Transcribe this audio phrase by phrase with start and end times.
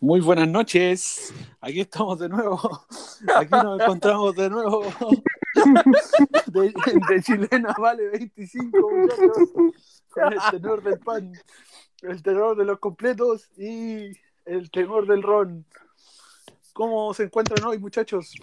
[0.00, 1.32] Muy buenas noches.
[1.60, 2.58] Aquí estamos de nuevo.
[3.36, 4.82] Aquí nos encontramos de nuevo.
[6.46, 6.72] De,
[7.08, 9.48] de chilena vale 25 muchachos.
[10.08, 11.32] Con el tenor del pan,
[12.02, 14.12] el tenor de los completos y
[14.44, 15.64] el tenor del ron.
[16.72, 18.34] ¿Cómo se encuentran hoy, muchachos?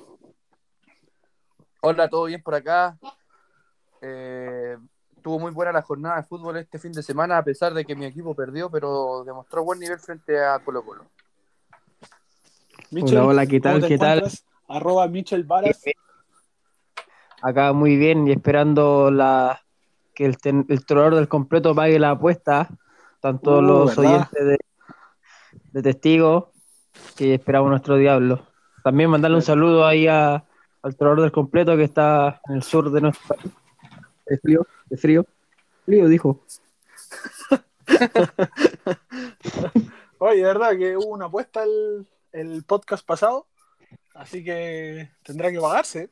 [1.82, 2.98] Hola, ¿todo bien por acá?
[4.02, 4.78] Eh,
[5.22, 7.96] tuvo muy buena la jornada de fútbol este fin de semana, a pesar de que
[7.96, 11.06] mi equipo perdió, pero demostró buen nivel frente a Colo Colo.
[12.92, 13.88] Michel, Hola, hola, ¿qué ¿cómo tal?
[13.88, 14.24] ¿Qué tal?
[14.68, 15.84] Arroba Michel Varas.
[17.42, 19.62] Acá muy bien y esperando la
[20.14, 22.70] que el, ten- el del completo pague la apuesta.
[23.30, 24.12] Están todos Uh, los ¿verdad?
[24.13, 24.58] oyentes de,
[25.73, 26.45] de testigos
[27.16, 28.45] que esperamos nuestro diablo.
[28.84, 30.44] También mandarle un saludo ahí a-
[30.84, 33.52] al trovador del completo que está en el sur de nuestro país.
[34.25, 34.67] ¿De frío?
[34.89, 35.25] ¿De frío?
[35.86, 36.39] Frío, dijo.
[40.19, 43.47] Oye, de verdad que hubo una apuesta el, el podcast pasado,
[44.16, 46.09] así que tendrá que pagarse.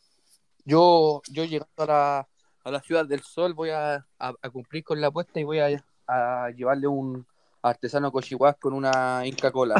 [0.63, 2.27] Yo, yo llegando a la,
[2.63, 5.59] a la Ciudad del Sol voy a, a- a cumplir con la apuesta y voy
[5.59, 7.25] a, a llevarle un
[7.61, 9.75] artesano cochihuas con una Inca Cola.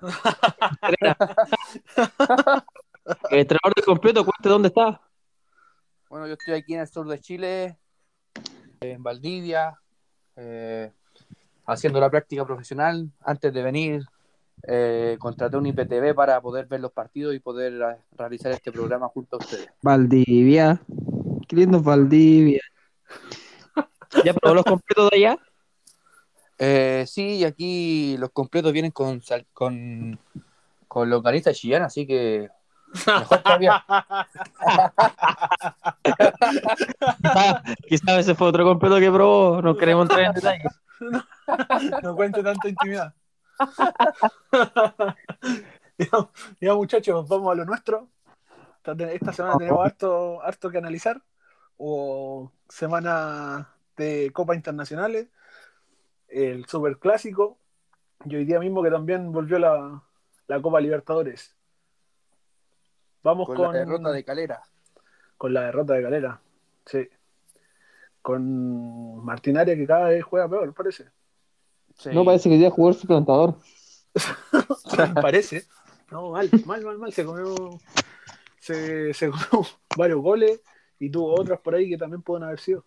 [3.30, 5.00] El del completo, cuente dónde está.
[6.08, 7.78] Bueno, yo estoy aquí en el sur de Chile,
[8.80, 9.78] en Valdivia,
[10.36, 10.92] eh,
[11.66, 13.10] haciendo la práctica profesional.
[13.20, 14.04] Antes de venir,
[14.66, 19.08] eh, contraté un IPTV para poder ver los partidos y poder eh, realizar este programa
[19.08, 19.68] junto a ustedes.
[19.82, 20.80] Valdivia.
[21.48, 22.60] Qué lindo Valdivia.
[24.24, 25.38] ¿Ya probó los completos de allá?
[26.62, 30.18] Eh, sí, y aquí los completos vienen con, sal- con,
[30.86, 32.50] con longaniza chillana, así que
[33.06, 33.82] mejor todavía.
[37.88, 39.62] Quizás quizá ese fue otro completo que probó.
[39.62, 40.64] No queremos entrar en detalle.
[42.02, 43.14] no cuente tanta intimidad.
[45.98, 48.08] ya, ya, muchachos, vamos a lo nuestro.
[48.84, 51.22] Esta, esta semana tenemos harto, harto que analizar.
[51.78, 55.28] O semana de Copa Internacionales,
[56.30, 57.58] el Super Clásico,
[58.24, 60.02] y hoy día mismo que también volvió la,
[60.46, 61.54] la Copa Libertadores.
[63.22, 64.62] Vamos Con, con, la derrota de Calera.
[65.36, 66.40] con la derrota de Calera.
[66.86, 67.08] Sí.
[68.22, 71.08] Con Martinaria que cada vez juega peor, parece.
[71.96, 72.10] Sí.
[72.12, 73.56] No parece que ya jugó el suplantador.
[75.22, 75.64] Parece.
[76.10, 77.12] No, mal, mal, mal, mal.
[77.12, 77.78] Se comió,
[78.58, 79.66] se, se comió
[79.96, 80.60] varios goles
[80.98, 82.84] y tuvo otras por ahí que también pueden haber sido.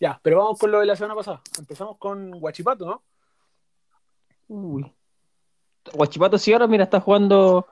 [0.00, 1.40] Ya, pero vamos con lo de la semana pasada.
[1.58, 3.02] Empezamos con Guachipato, ¿no?
[4.48, 4.92] Uy.
[5.92, 7.66] Guachipato sí ahora, mira, está jugando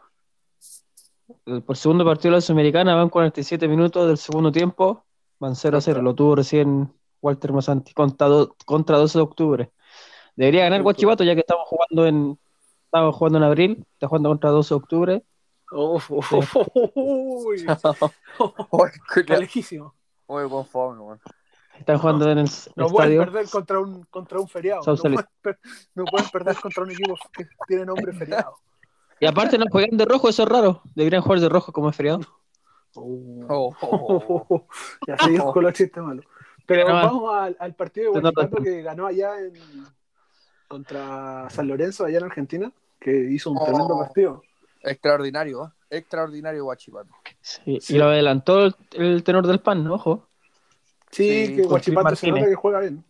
[1.46, 5.04] el- por segundo partido de la Sudamericana, van 47 minutos del segundo tiempo,
[5.38, 9.72] van 0 a 0, lo tuvo recién Walter Masanti contra, do- contra 12 de octubre.
[10.36, 12.38] Debería ganar Guachipato ya que estamos jugando en
[12.84, 15.22] estamos jugando en abril, está jugando contra 12 de octubre.
[15.72, 16.56] Uf, uf, uf,
[16.94, 17.64] uy.
[19.40, 19.94] Lejísimo.
[20.26, 21.20] oye, conforme, weón.
[21.82, 23.32] Están jugando en el, No pueden estadio.
[23.32, 24.82] perder contra un, contra un feriado.
[24.86, 25.58] No pueden, per-
[25.96, 28.54] no pueden perder contra un equipo que tiene nombre feriado.
[29.18, 30.82] Y aparte no juegan de rojo, eso es raro.
[30.94, 32.20] Deberían jugar de rojo como es feriado.
[32.94, 33.44] Oh.
[33.48, 34.66] Oh, oh, oh,
[35.08, 36.24] ya seguimos con los chistes malos.
[36.66, 38.64] Pero No, vamos al, al partido de no, no, Guachipato no.
[38.64, 39.52] que ganó allá en,
[40.68, 43.64] contra San Lorenzo, allá en Argentina, que hizo un Oh.
[43.64, 44.42] tremendo partido.
[44.82, 45.68] Extraordinario, ¿eh?
[45.98, 47.10] extraordinario Guachipato.
[47.40, 47.94] Sí, Sí.
[47.94, 49.94] Y lo adelantó el, el tenor del pan, ¿no?
[49.94, 50.28] Ojo.
[51.12, 53.04] Sí, Sí, que Guachipato se nota que juega bien.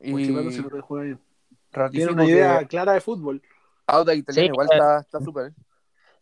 [0.00, 1.18] Y Guachipato se nota que juega bien.
[1.90, 3.42] Tiene una idea que clara de fútbol.
[3.86, 4.74] Auda Italiano Sí, igual eh.
[4.76, 5.46] está está súper.
[5.48, 5.54] ¿eh?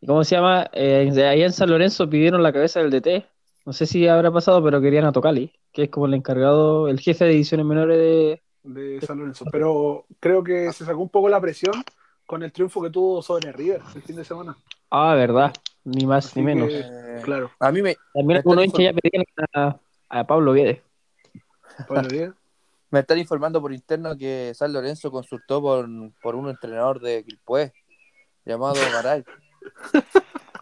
[0.00, 0.68] ¿Y cómo se llama?
[0.72, 3.26] Eh, de allá en San Lorenzo pidieron la cabeza del DT.
[3.66, 6.98] No sé si habrá pasado, pero querían a Tocali, que es como el encargado, el
[6.98, 8.42] jefe de divisiones menores de.
[8.62, 9.44] de San Lorenzo.
[9.52, 11.74] Pero creo que se sacó un poco la presión
[12.24, 14.56] con el triunfo que tuvo sobre River el fin de semana.
[14.90, 15.52] Ah, verdad.
[15.84, 16.68] Ni más Así ni menos.
[16.68, 19.24] que- Eh, Claro, A mí me, También me algunos hinchas ya pedían
[19.54, 19.76] a,
[20.10, 20.80] a Pablo Viedes.
[21.88, 22.34] Pablo Díaz.
[22.90, 25.88] Me están informando por interno que San Lorenzo consultó por,
[26.20, 27.72] por un entrenador de Quilpué
[28.44, 29.24] llamado Garay.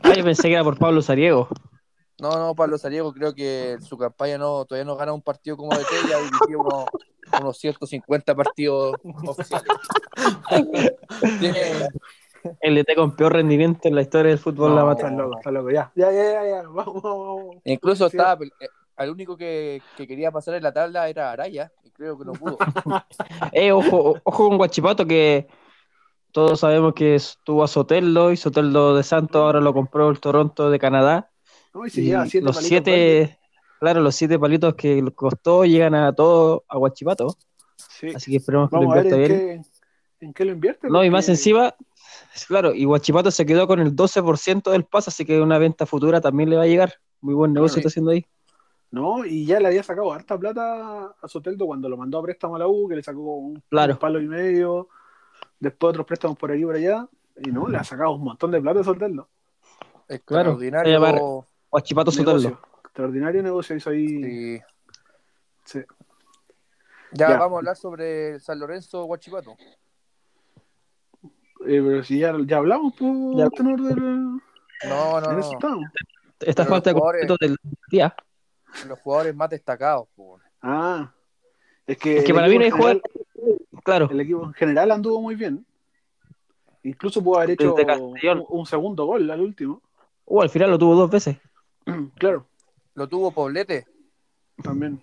[0.00, 1.48] Ah, yo pensé que era por Pablo Sariego.
[2.20, 5.56] No, no, Pablo Sariego creo que en su campaña no todavía no gana un partido
[5.56, 6.84] como de que ya dirigió unos,
[7.40, 8.94] unos 150 partidos
[9.26, 9.66] oficiales.
[11.40, 11.60] Tiene,
[12.60, 15.08] El DT con peor rendimiento en la historia del fútbol la No, mata.
[15.08, 15.70] está loco, está loco.
[15.72, 16.62] Ya, ya, ya, ya, ya.
[16.62, 17.56] Vamos, vamos, vamos.
[17.64, 18.16] incluso Sí.
[18.16, 18.38] estaba
[18.98, 22.36] al único que, que quería pasar en la tabla era Araya y creo que no
[22.36, 22.58] pudo.
[23.52, 25.48] Eh, ojo, ojo con Guachipato que
[26.32, 30.70] todos sabemos que estuvo a Soteldo y Soteldo de Santos ahora lo compró el Toronto
[30.70, 31.30] de Canadá.
[31.74, 33.38] No, y se Y lleva siete los palitos siete,
[33.80, 37.36] claro, los siete palitos que costó llegan a todo a Guachipato.
[37.76, 38.08] Sí.
[38.14, 39.62] Así que esperemos que lo Vamos a ver invierta en bien.
[40.20, 40.88] qué, en qué lo invierte.
[40.90, 41.74] No, y más encima,
[42.48, 46.20] claro, y Guachipato se quedó con el 12% del pase, así que una venta futura
[46.20, 46.94] también le va a llegar.
[47.20, 47.80] Muy buen negocio Claro.
[47.80, 48.26] está haciendo ahí.
[48.90, 52.56] No, y ya le había sacado harta plata a Soteldo cuando lo mandó a préstamo
[52.56, 53.92] a la U, que le sacó un, Claro.
[53.94, 54.88] un palo y medio.
[55.60, 57.06] Después otros préstamos por aquí y por allá.
[57.44, 59.28] Y no, le ha sacado un montón de plata a Soteldo.
[60.24, 61.46] Claro, Extraordinario.
[61.70, 62.38] Guachipato Soteldo.
[62.38, 62.60] Negocio.
[62.84, 64.06] Extraordinario negocio hizo ahí.
[64.22, 64.60] Sí.
[65.64, 65.80] Sí.
[67.12, 67.38] Ya, Ya.
[67.38, 69.54] vamos a hablar sobre San Lorenzo Guachipato.
[71.66, 73.48] Eh, pero si ya, ya hablamos, pues, Ya.
[73.50, 73.96] tenor del.
[73.98, 75.40] No, no, no.
[76.38, 77.56] Pero falta de los jugadores- completo del
[77.90, 78.14] día.
[78.86, 80.08] Los jugadores más destacados.
[80.62, 81.12] Ah,
[81.86, 83.02] es que, Es que el para mí no hay jugador.
[83.84, 85.64] Claro, El equipo en general anduvo muy bien.
[86.82, 89.82] Incluso pudo haber hecho un, un segundo gol al último.
[90.26, 91.38] uh, al final lo tuvo dos veces.
[92.18, 92.46] claro,
[92.94, 93.86] Lo tuvo Poblete.
[94.62, 95.00] también.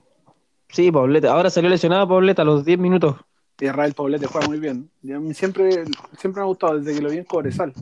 [0.69, 1.27] Sí, Poblete.
[1.27, 3.15] Ahora salió lesionado Poblete a los 10 minutos.
[3.59, 4.89] Israel Poblete juega muy bien.
[5.01, 5.85] Y a mí siempre,
[6.17, 7.73] siempre me ha gustado desde que lo vi en Cobresal.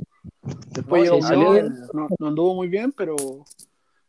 [0.71, 1.53] Después No, llegó
[1.93, 3.15] no, no anduvo muy bien, pero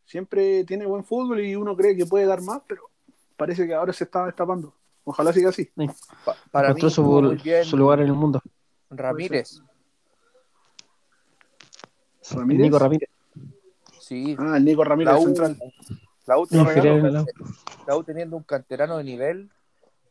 [0.05, 2.83] siempre tiene buen fútbol y uno cree que puede dar más, pero
[3.37, 4.73] parece que ahora se está destapando.
[5.05, 5.71] Ojalá siga así.
[6.25, 8.41] Pa- para mí su, bien su lugar en el mundo.
[8.91, 9.61] Ramírez.
[12.33, 12.63] Ramírez.
[12.63, 13.09] Nico Ramírez.
[14.01, 14.37] Sí.
[14.39, 15.59] Ah, el Nico Ramírez La U, central.
[16.27, 17.25] la U Lo teniendo, inferior en la-
[17.87, 19.51] la U teniendo un canterano de nivel,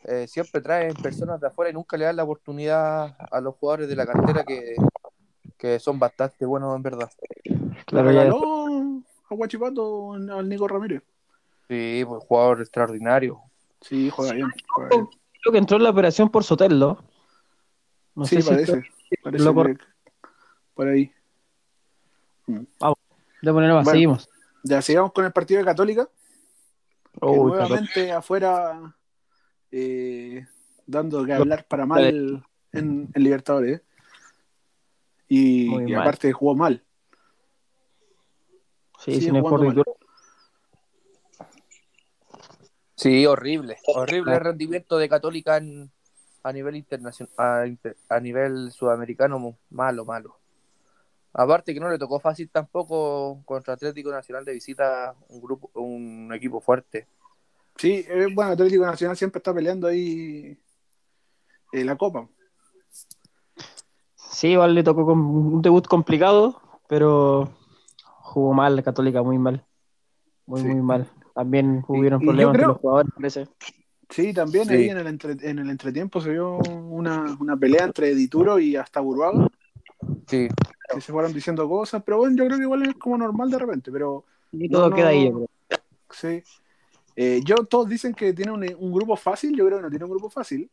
[0.03, 3.87] eh, siempre traen personas de afuera y nunca le dan la oportunidad a los jugadores
[3.87, 4.75] de la cantera que,
[5.57, 7.09] que son bastante buenos en verdad.
[7.85, 8.25] Claro, ya
[9.33, 11.03] a Guachipato al Nico Ramírez.
[11.67, 13.41] Sí, pues jugador extraordinario.
[13.81, 14.47] Sí, juega bien.
[14.69, 15.07] juega bien.
[15.41, 17.03] creo que entró en la operación por Soteldo.
[18.15, 18.83] No sí, sé si parece.
[19.23, 19.77] parece lo que-
[20.73, 21.11] por ahí.
[22.47, 23.91] de poner más, Bueno.
[23.91, 24.29] seguimos.
[24.63, 26.09] Ya sigamos con el partido de Católica.
[27.21, 28.95] nuevamente afuera
[29.71, 30.45] eh,
[30.85, 33.81] dando que hablar para mal en, en Libertadores.
[35.27, 36.83] Y, Muy y aparte jugó mal.
[39.03, 39.73] Sí, sin todo.
[42.95, 43.77] Sí, horrible.
[43.85, 45.91] Horrible el rendimiento de Católica en-
[46.43, 50.37] a nivel internacional, a, inter- a nivel sudamericano, malo, malo.
[51.33, 56.31] Aparte que no le tocó fácil tampoco contra Atlético Nacional de visita un grupo, un
[56.33, 57.07] equipo fuerte.
[57.77, 60.55] Sí, eh, bueno, Atlético Nacional siempre está peleando ahí
[61.71, 62.27] eh, la Copa.
[64.15, 67.51] Sí, igual le tocó con un debut complicado, pero
[68.33, 69.63] jugó mal la Católica, muy mal.
[70.45, 70.67] Muy, Sí.
[70.67, 71.07] muy mal.
[71.35, 73.47] También hubieron y problemas creo- los jugadores, parece.
[74.09, 74.73] Sí, también Sí.
[74.73, 78.75] ahí en el, entre- en el entretiempo se vio una, una pelea entre Dituro y
[78.75, 79.47] hasta Burbaga,
[80.27, 80.47] Sí,
[80.93, 83.57] que se fueron diciendo cosas, pero bueno, yo creo que igual es como normal de
[83.59, 84.95] repente, pero Y todo no.
[84.95, 85.33] queda ahí, yo
[85.67, 85.79] creo.
[86.11, 86.43] Sí.
[87.15, 90.05] Eh, yo, todos dicen que tiene un, un grupo fácil, yo creo que no tiene
[90.05, 90.69] un grupo fácil.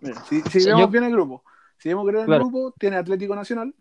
[0.00, 1.42] Mira, si, si vemos yo- bien el grupo,
[1.76, 2.44] si vemos bien el Claro.
[2.48, 3.74] grupo, tiene Atlético Nacional,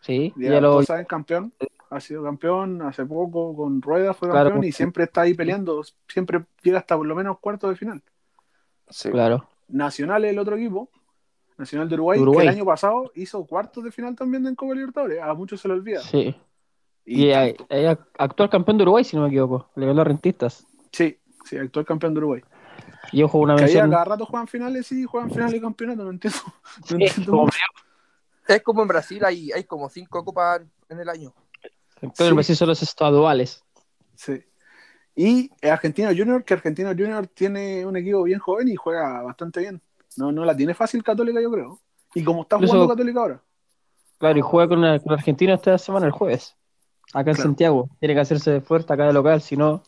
[0.00, 1.52] Sí, ya, ya lo, todos saben campeón,
[1.90, 4.50] ha sido campeón hace poco con Rueda, fue Claro.
[4.50, 8.02] campeón y siempre está ahí peleando, siempre llega hasta por lo menos cuarto de final.
[8.88, 9.10] sí.
[9.10, 9.46] claro.
[9.68, 10.88] Nacional es el otro equipo,
[11.56, 12.46] Nacional de Uruguay, Uruguay.
[12.46, 15.68] que el año pasado hizo cuartos de final también en Copa Libertadores, a muchos se
[15.68, 16.00] le olvida.
[16.00, 16.34] Sí.
[17.04, 17.56] Y Y, hay-
[18.18, 19.68] actual campeón de Uruguay, si no me equivoco.
[19.76, 20.66] Le ganó a Rentistas.
[20.92, 22.42] sí, sí, actual campeón de Uruguay.
[23.12, 23.90] Y ojo, una mención.
[23.90, 26.38] cada rato juegan finales y juegan finales de campeonato, no entiendo.
[26.44, 27.46] No Sí, entiendo.
[28.48, 31.32] Es como en Brasil, hay, hay como cinco copas en el año.
[32.00, 32.24] Creo Sí.
[32.24, 33.62] que Brasil son los estaduales.
[34.14, 34.42] Sí.
[35.14, 39.82] Y Argentino Junior, que Argentino Junior tiene un equipo bien joven y juega bastante bien.
[40.16, 41.80] No, no la tiene fácil Católica, yo creo.
[42.14, 43.42] Y como está Incluso- jugando Católica ahora.
[44.18, 46.56] Claro, y juega con, la- con Argentina esta semana, el jueves.
[47.12, 47.36] Acá en.
[47.36, 47.88] Santiago.
[47.98, 49.82] Tiene que hacerse fuerte acá de local, si no,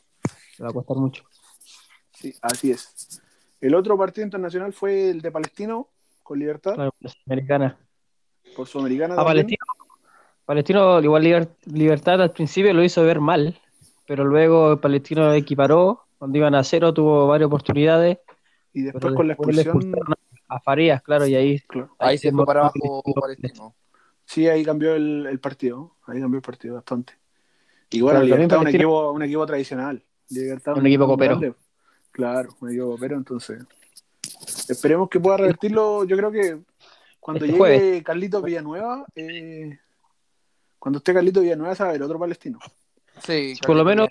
[0.58, 1.24] le va a costar mucho.
[2.12, 3.20] Sí, así es.
[3.60, 5.88] El otro partido internacional fue el de Palestino
[6.22, 7.78] con Libertad, Claro, la Sudamericana.
[8.56, 9.14] por Sudamericana.
[9.14, 9.34] A también.
[9.34, 9.61] Palestino,
[10.44, 13.58] Palestino, igual Liber- Libertad al principio lo hizo ver mal,
[14.06, 16.02] pero luego Palestino equiparó.
[16.18, 18.18] Cuando iban a cero tuvo varias oportunidades.
[18.72, 20.04] Y después con la después expulsión,
[20.48, 21.58] a Farías, claro, y ahí.
[21.60, 21.94] claro.
[21.98, 23.20] Ahí se fue para abajo Palestino.
[23.20, 23.74] Palestino.
[24.24, 25.96] sí, ahí cambió el, el partido.
[26.06, 27.14] Ahí cambió el partido bastante.
[27.90, 30.02] Y bueno, Libertad es un equipo, un equipo tradicional.
[30.30, 31.38] Libertad Un equipo copero.
[31.38, 31.56] grande.
[32.12, 33.64] Claro, un equipo copero, entonces.
[34.68, 36.04] Esperemos que pueda revertirlo.
[36.04, 36.58] Yo creo que
[37.20, 38.02] cuando Este llegue jueves.
[38.04, 39.78] Carlito Villanueva, eh,
[40.82, 42.58] cuando esté Carlito Villanueva, a ver otro palestino.
[43.24, 44.08] Sí, Por lo menos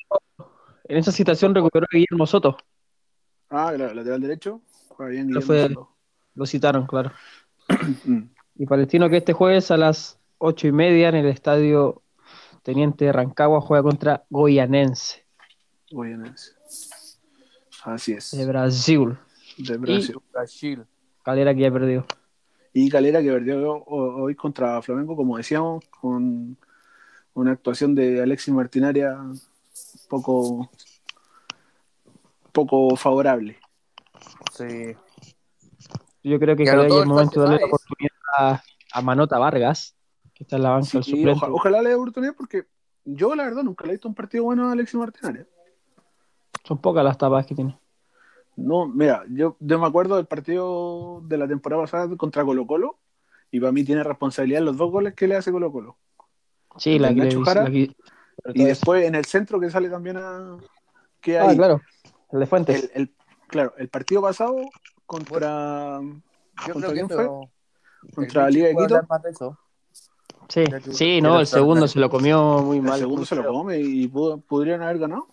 [0.86, 2.56] en esa situación recuperó a Guillermo Soto.
[3.50, 4.62] Ah, claro, lateral derecho.
[4.88, 5.98] Juega bien Pero Guillermo fue- Soto.
[6.36, 7.12] Lo citaron, claro.
[8.06, 8.22] Mm.
[8.56, 12.04] Y Palestino que este jueves a las ocho y media en el estadio
[12.63, 15.25] Teniente Rancagua juega contra Goianense
[15.92, 16.51] Goianense.
[17.84, 18.32] Así es.
[18.32, 19.18] de Brasil.
[19.58, 20.16] De Brasil.
[20.32, 20.86] Brasil.
[21.22, 22.06] Calera que ya perdió.
[22.74, 26.58] Y Calera que perdió ho- hoy contra Flamengo, como decíamos, con
[27.34, 29.18] una actuación de Alexis Martinaria
[30.10, 30.70] poco,
[32.51, 33.58] poco favorable.
[34.54, 34.96] Sí.
[36.24, 38.63] Yo creo que anotó es el momento de darle la oportunidad a,
[38.94, 39.96] a Manota Vargas,
[40.34, 41.32] que está en la banca Sí, del suplente.
[41.32, 42.68] oja- ojalá le dé oportunidad porque
[43.04, 45.48] yo, la verdad, nunca le he visto un partido bueno a Alexis Martinaria.
[46.63, 47.78] Son pocas las tapas que tiene.
[48.63, 53.00] No, mira, yo, yo me acuerdo del partido de la temporada pasada contra Colo Colo
[53.51, 55.98] y para mí tiene responsabilidad en los dos goles que le hace Colo Colo.
[56.77, 57.63] Sí, la ¿El que Jara?
[57.63, 57.88] la que-
[58.44, 60.58] sobre Y después en el centro que sale también a...
[61.20, 61.38] Que.
[61.38, 61.82] Ah, claro.
[62.32, 62.84] El de Fuentes.
[62.96, 63.15] el, el-
[63.48, 64.56] claro, el partido pasado
[65.06, 66.00] contra,
[66.68, 67.27] Yo ¿Contra quién fue?
[68.15, 68.84] contra el la Liga de Quito.
[68.84, 69.58] hablar más de eso.
[70.48, 73.00] Sí, sí, no, el segundo se lo comió muy El mal.
[73.00, 75.27] segundo muy se lo come y pudo- podrían haber ganado.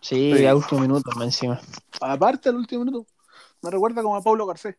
[0.00, 0.46] Sí, Sí.
[0.46, 1.60] a último minuto más encima.
[2.00, 3.06] Aparte, al último minuto.
[3.62, 4.76] Me recuerda como a Pablo Garcés.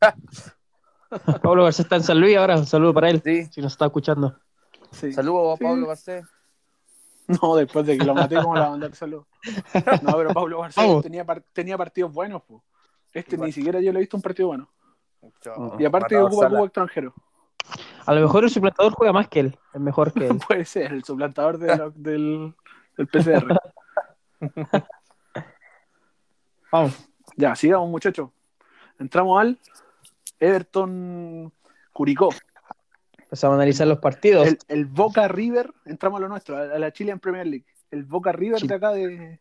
[1.42, 3.44] Pablo García está en San Luis ahora, un saludo para él, Sí.
[3.46, 4.38] si nos está escuchando.
[4.90, 5.12] Sí.
[5.12, 5.64] Saludos a Sí.
[5.64, 6.24] Pablo Garcés.
[7.28, 9.26] No, después de que lo maté, ¿cómo le va a mandar saludos?
[10.02, 12.42] No, pero Pablo Garcés tenía, par- tenía partidos buenos.
[12.42, 12.62] po.
[13.12, 13.48] Este Igual.
[13.48, 14.68] ni siquiera yo le he visto un partido bueno.
[15.78, 17.14] Y aparte ocupa cubo extranjero.
[18.04, 20.38] A lo mejor el suplantador juega más que él, es mejor que él.
[20.48, 22.54] Puede ser el suplantador de la- del,
[22.96, 23.58] del PCR.
[26.78, 27.08] Vamos.
[27.36, 28.30] ya, sigamos muchachos.
[28.98, 29.58] Entramos al
[30.40, 31.52] Everton
[31.92, 32.30] Curicó.
[33.18, 34.46] Empezamos a analizar los partidos.
[34.46, 37.66] El, el Boca River, entramos a lo nuestro, a la Chilean Premier League.
[37.90, 38.66] El Boca River Sí.
[38.68, 39.40] de acá de,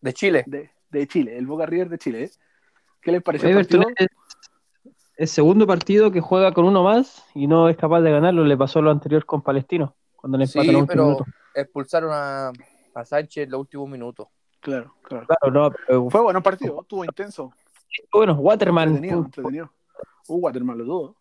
[0.00, 0.44] De Chile.
[0.46, 2.24] de, de Chile, el Boca River de Chile.
[2.24, 2.30] ¿eh?
[3.00, 3.84] ¿Qué les pareció el Everton
[5.18, 8.44] el segundo partido que juega con uno más y no es capaz de ganarlo.
[8.44, 11.24] Le pasó lo anterior con Palestino, cuando le Sí, a último pero minuto.
[11.54, 12.52] expulsaron a,
[12.94, 14.28] a Sánchez en los últimos minutos.
[14.66, 15.26] Claro, claro.
[15.28, 17.52] Claro, no, pero Fue bueno partido, estuvo intenso,
[18.12, 19.70] bueno, Waterman, entretenido, entretenido.
[20.26, 21.16] Uh, Waterman lo tuvo.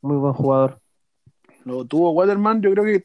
[0.00, 0.80] muy buen jugador.
[1.64, 3.02] Lo tuvo Waterman, yo creo que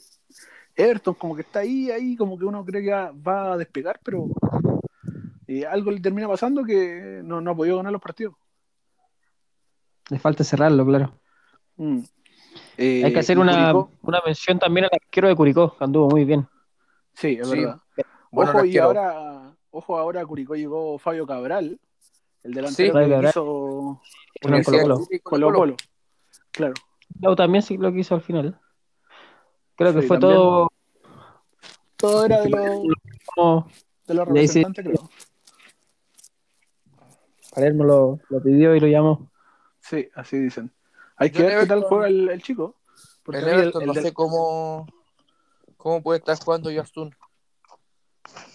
[0.76, 4.28] Everton como que está ahí, ahí, como que uno cree que va- a despegar, pero
[5.48, 8.36] eh, algo le termina pasando que no, no ha podido ganar los partidos.
[10.12, 11.20] Le falta cerrarlo, claro.
[11.78, 12.02] Mm.
[12.78, 16.12] Eh, Hay que hacer y una, una mención también al arquero de Curicó, que anduvo
[16.12, 16.48] muy bien.
[17.16, 17.80] sí, es Sí, verdad.
[18.32, 19.43] Bueno, ojo, y ahora,
[19.74, 21.80] ojo, ahora a Curicó llegó Fabio Cabral,
[22.44, 23.10] el delantero Sí.
[23.10, 24.02] que hizo
[24.42, 25.76] Chile y Colo Colo.
[26.52, 26.74] Claro.
[27.20, 28.60] Lau también sí lo quiso al final.
[29.76, 30.40] Creo que Sí, fue también.
[30.40, 30.70] todo
[31.98, 32.62] Todo era de los
[34.06, 35.10] de los representantes, creo.
[37.54, 39.32] Palermo lo, lo pidió y lo llamó.
[39.80, 40.72] Sí, así dicen.
[41.18, 42.76] Hay Yo que ver qué tal juega el, el chico.
[43.24, 44.88] Porque El Everton no del- sé cómo,
[45.78, 47.16] cómo puede estar jugando Yastun.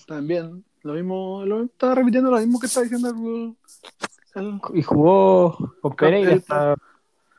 [0.06, 3.56] También, lo mismo, lo, estaba repitiendo lo mismo que está diciendo el,
[4.34, 6.74] el- Y jugó con Pereira esta,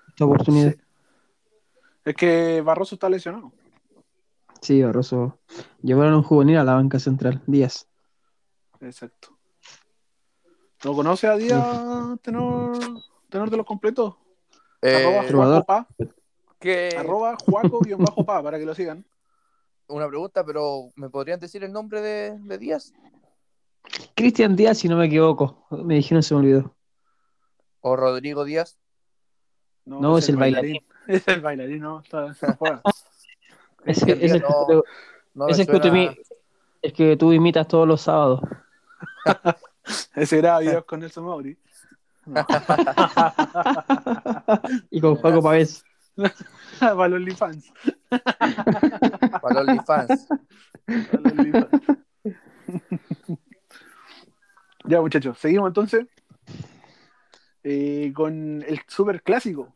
[0.09, 0.71] esta oportunidad.
[0.73, 0.79] Sí.
[2.05, 3.51] Es que Barroso está lesionado.
[4.61, 5.37] Sí, Barroso.
[5.81, 7.87] Llevaron a un juvenil a la banca central, Díaz.
[8.81, 9.37] Exacto.
[10.83, 12.77] ¿No conoce a Díaz, tenor,
[13.29, 14.15] tenor de los completos?
[14.81, 15.65] arroba Eh, Trovador.
[15.65, 15.87] Juaco Pa,
[16.59, 19.05] que, arroba Juaco-Pa, para que lo sigan.
[19.87, 22.93] una pregunta, pero ¿me podrían decir el nombre de, de Díaz?
[24.15, 25.65] Cristian Díaz, si no me equivoco.
[25.71, 26.75] Me dijeron, se me olvidó.
[27.81, 28.77] ¿O Rodrigo Díaz?
[29.85, 30.35] No, es el
[31.07, 32.27] Es el bailarín, no, está,
[34.35, 34.81] Díaz, no, que,
[35.33, 36.17] no ese que tú suena- imi-
[36.81, 38.41] el que tú imitas todos los sábados.
[40.15, 41.57] Ese graba videos con Nelson Mauri.
[44.91, 45.83] Y con Juaco Pavés.
[46.79, 47.71] Para los OnlyFans.
[48.09, 50.27] Para los OnlyFans.
[50.85, 51.87] Para los OnlyFans.
[54.89, 56.05] Ya, muchachos, seguimos entonces
[57.63, 59.73] eh, con el super clásico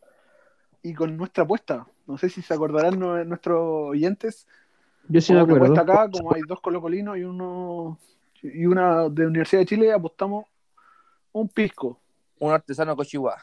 [0.82, 1.88] y con nuestra apuesta.
[2.08, 4.48] No sé si se acordarán nue- nuestros oyentes.
[5.08, 5.74] Yo sí me una acuerdo.
[5.74, 8.00] apuesta acá, como hay dos colocolinos y uno
[8.42, 10.46] y una de Universidad de Chile, apostamos
[11.32, 12.00] un pisco.
[12.40, 13.42] Un artesano cochigua.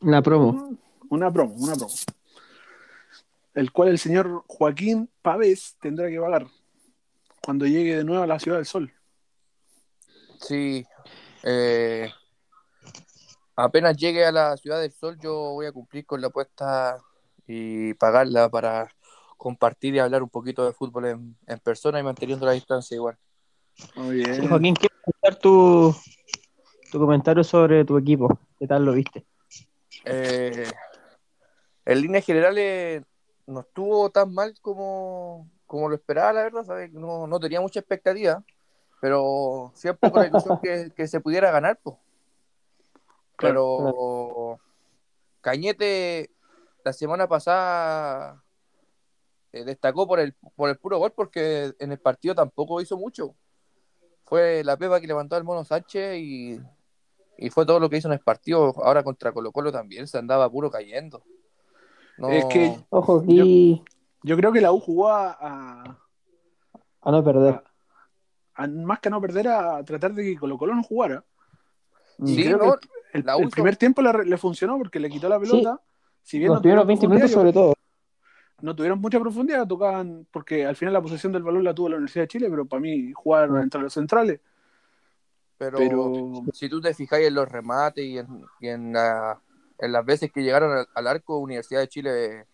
[0.00, 0.78] La promo.
[1.10, 1.92] Una promo, una promo.
[3.52, 6.46] El cual el señor Joaquín Pavés tendrá que pagar
[7.44, 8.90] cuando llegue de nuevo a la Ciudad del Sol.
[10.40, 10.86] Sí.
[11.42, 12.10] Eh,
[13.56, 16.98] apenas llegue a la Ciudad del Sol, yo voy a cumplir con la apuesta
[17.46, 18.88] y pagarla para
[19.36, 23.18] compartir y hablar un poquito de fútbol en, en persona y manteniendo la distancia igual.
[23.96, 24.48] Muy Sí, bien.
[24.48, 25.94] Joaquín, quiero escuchar tu,
[26.90, 28.38] tu comentario sobre tu equipo.
[28.58, 29.24] ¿Qué tal lo viste?
[30.04, 30.70] Eh,
[31.84, 33.02] en líneas generales
[33.46, 36.92] no estuvo tan mal como, como lo esperaba, la verdad, ¿sabes?
[36.92, 38.44] No, no tenía mucha expectativa,
[39.02, 41.96] pero siempre con la ilusión que, que se pudiera ganar, pues.
[43.36, 44.60] Pero
[45.40, 46.30] Cañete
[46.84, 48.44] la semana pasada
[49.52, 53.34] eh, destacó por el, por el puro gol porque en el partido tampoco hizo mucho.
[54.24, 56.60] Fue la pepa que levantó el Mono Sánchez y,
[57.38, 58.72] y fue todo lo que hizo en el partido.
[58.84, 61.24] Ahora contra Colo Colo también se andaba puro cayendo.
[62.18, 63.82] No- Es que Ojo aquí
[64.22, 65.98] yo creo que la U jugó a, a-
[67.00, 67.54] a no perder.
[67.54, 67.64] a-
[68.68, 71.24] más que a no perder, a tratar de que Colo Colo no jugara.
[72.18, 75.08] Y Sí, creo no, que el, el U primer tiempo le, le funcionó porque le
[75.10, 75.80] quitó la pelota.
[76.22, 77.74] Si bien Los no tuvieron primeros 20 profundidad, minutos sobre todo.
[78.60, 81.96] no tuvieron mucha profundidad, tocaban, porque al final la posesión del balón la tuvo la
[81.96, 83.62] Universidad de Chile, pero para mí jugaron Sí.
[83.64, 84.40] entre los centrales.
[85.58, 89.40] pero, Pero si tú te fijáis en los remates y en, y en, la-
[89.78, 92.46] en las veces que llegaron al, al arco, Universidad de Chile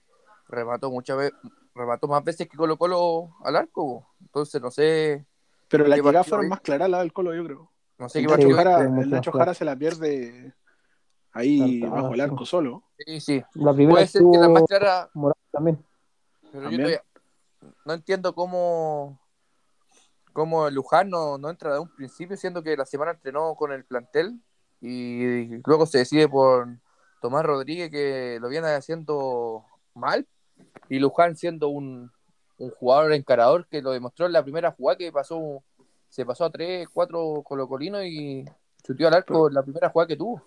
[0.49, 1.39] remató muchas veces,
[1.75, 4.09] remató más veces que Colo Colo al arco.
[4.21, 5.27] Entonces no sé,
[5.69, 7.73] pero las ¿Qué llegadas partido fueron más claras las del Colo, yo creo.
[7.99, 8.57] no sé El qué Nacho.
[8.57, 9.33] Jara, el Nacho.
[9.33, 10.55] Jara se la pierde
[11.33, 12.85] ahí Tanto, bajo el arco solo.
[12.99, 13.45] Sí, sí.
[13.55, 15.11] La primera Puede ser que la más clara,
[15.53, 15.85] también.
[16.53, 17.03] pero yo todavía
[17.85, 19.21] no entiendo cómo,
[20.33, 23.85] cómo Luján no, no entra de un principio, siendo que la semana entrenó con el
[23.85, 24.41] plantel
[24.81, 26.69] y luego se decide por
[27.21, 30.27] Tomás Rodríguez que lo viene haciendo mal
[30.89, 32.13] y Luján siendo un,
[32.59, 35.63] un jugador encarador que lo demostró en la primera jugada que pasó
[36.09, 38.45] se pasó a 3, 4 colocolinos y
[38.83, 40.43] chutió al arco en la primera jugada que tuvo.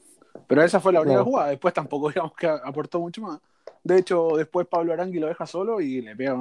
[0.47, 1.25] Pero esa fue la única Claro.
[1.25, 1.49] jugada.
[1.49, 3.39] Después tampoco digamos que aportó mucho más.
[3.83, 6.33] De hecho, después Pablo Arangui lo deja solo y le pega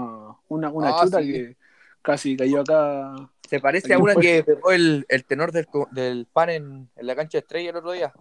[0.48, 1.32] una, una Ah, chuta sí.
[1.32, 1.56] que
[2.02, 3.14] casi cayó acá.
[3.48, 7.06] Se parece a una que pegó el, el tenor del, co- del pan en, en
[7.06, 8.12] la cancha de estrella el otro día.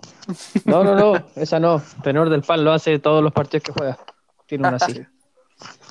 [0.65, 1.82] No, no, no, esa no.
[2.03, 3.98] Tenor del pan lo hace todos los partidos que juega.
[4.48, 5.06] Tiene una así.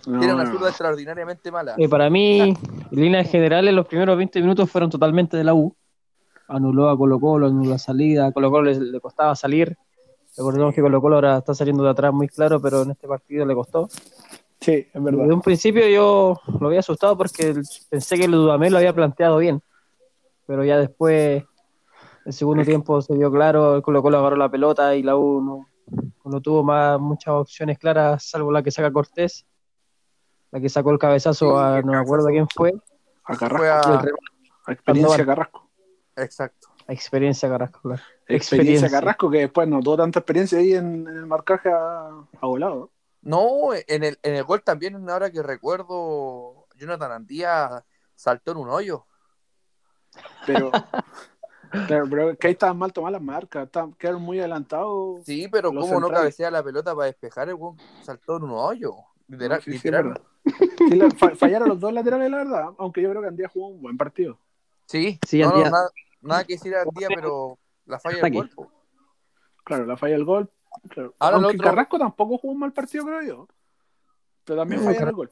[0.08, 0.52] No, Tiene una no.
[0.52, 1.74] zurda extraordinariamente mala.
[1.76, 2.40] Eh, para mí,
[2.90, 5.74] en líneas generales, los primeros 20 minutos fueron totalmente de la U.
[6.48, 8.26] Anuló a Colo Colo, anuló la salida.
[8.26, 9.76] A Colo Colo le, le costaba salir.
[10.37, 13.44] Recordemos que Colo Colo ahora está saliendo de atrás muy claro, pero en este partido
[13.44, 13.88] le costó.
[14.61, 15.20] Sí, es verdad.
[15.20, 17.54] Desde un principio yo lo había asustado porque
[17.90, 19.61] pensé que el Dudamel lo había planteado bien.
[20.46, 21.44] Pero ya después,
[22.24, 25.42] el segundo tiempo se vio claro, el Colo Colo agarró la pelota y la U
[25.42, 25.66] no,
[26.24, 29.44] no tuvo más, muchas opciones claras, salvo la que saca Cortés.
[30.50, 32.72] La que sacó el cabezazo Sí, a, el no me acuerdo quién fue.
[33.24, 34.11] A Fue Carrasco, a- remate,
[34.66, 35.26] a experiencia.
[35.26, 35.68] Carrasco.
[36.16, 36.68] Exacto.
[36.88, 38.02] experiencia Carrasco, claro.
[38.26, 42.08] Experiencia Carrasco, que después no tuvo tanta experiencia ahí en, en el marcaje a,
[42.40, 42.90] a volado.
[43.22, 47.84] No, en el, en el gol también, ahora que recuerdo, Jonathan Andía
[48.14, 49.04] saltó en un hoyo.
[50.46, 50.70] Pero,
[51.87, 55.24] claro, pero que ahí estaban mal tomadas las marcas, estaban- quedaron muy adelantados.
[55.24, 57.56] Sí, pero cómo no cabecea la pelota para despejar, el
[58.02, 58.94] saltó en un hoyo.
[59.28, 60.04] Literal, No, es literal.
[60.04, 60.22] verdad.
[60.78, 63.68] Sí, la- fa- fallaron los dos laterales, la verdad, aunque yo creo que Andía jugó
[63.68, 64.38] un buen partido.
[64.86, 65.90] Sí, Sí, no, no, Andía- nada,
[66.22, 68.72] nada que decir a Andía, pero la falla del cuerpo.
[69.64, 70.50] Claro, la falla del gol.
[70.90, 71.14] Claro.
[71.18, 73.48] Ahora lo Aunque otro- Carrasco tampoco jugó un mal partido, creo yo.
[74.44, 75.30] Pero también No, falla Car- el gol.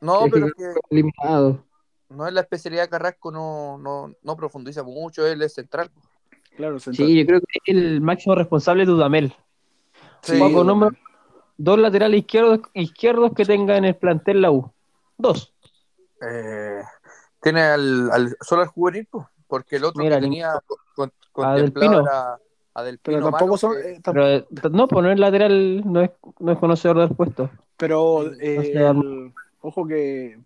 [0.00, 1.64] No, Es pero es que Eliminado.
[2.10, 5.90] no es la especialidad de Carrasco, no, no, no profundiza mucho, él es central.
[6.56, 7.08] Claro, central.
[7.08, 9.34] Sí, yo creo que el máximo responsable es Dudamel.
[10.22, 10.90] Sí, Paco, nombra
[11.56, 14.70] dos laterales izquierdos, izquierdos que tenga en el plantel la U.
[15.18, 15.52] Dos.
[16.20, 16.82] Eh,
[17.40, 19.08] tiene al, al- solo al juvenil,
[19.46, 20.52] porque el otro Mira, que tenía
[20.94, 22.02] con- a Del contemplado Pino.
[22.02, 22.38] era
[22.74, 23.72] a Del Pero Pino tampoco son.
[23.74, 27.16] que- eh, Pero eh, no, pues no es lateral, no es, no es conocedor del
[27.16, 27.50] puesto.
[27.76, 30.38] pero eh, o sea, el- ojo que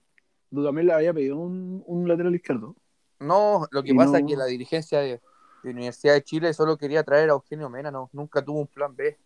[0.51, 2.75] Dudamel le había pedido un, un lateral izquierdo.
[3.19, 5.21] No, lo que Y pasa es que la dirigencia de,
[5.63, 8.95] de Universidad de Chile solo quería traer a Eugenio Mena, no, nunca tuvo un plan
[8.95, 9.17] B.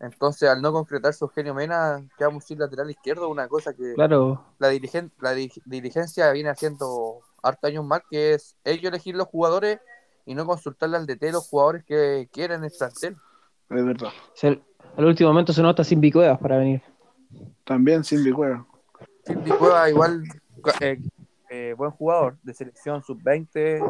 [0.00, 4.70] Entonces, al no concretarse Eugenio Mena, quedamos sin lateral izquierdo, una cosa que Claro, la,
[4.72, 9.80] dirigen- la di- dirigencia viene haciendo harto años más, que es ellos elegir los jugadores
[10.24, 13.16] y no consultarle al DT los jugadores que quieren el plantel.
[13.70, 14.10] Es verdad.
[14.96, 16.80] al último momento se nota sin bicuevas para venir.
[17.64, 18.64] También sin Bicuera.
[19.24, 20.22] Silvi Cueva igual
[20.80, 20.98] eh,
[21.50, 23.84] eh, buen jugador de selección sub-20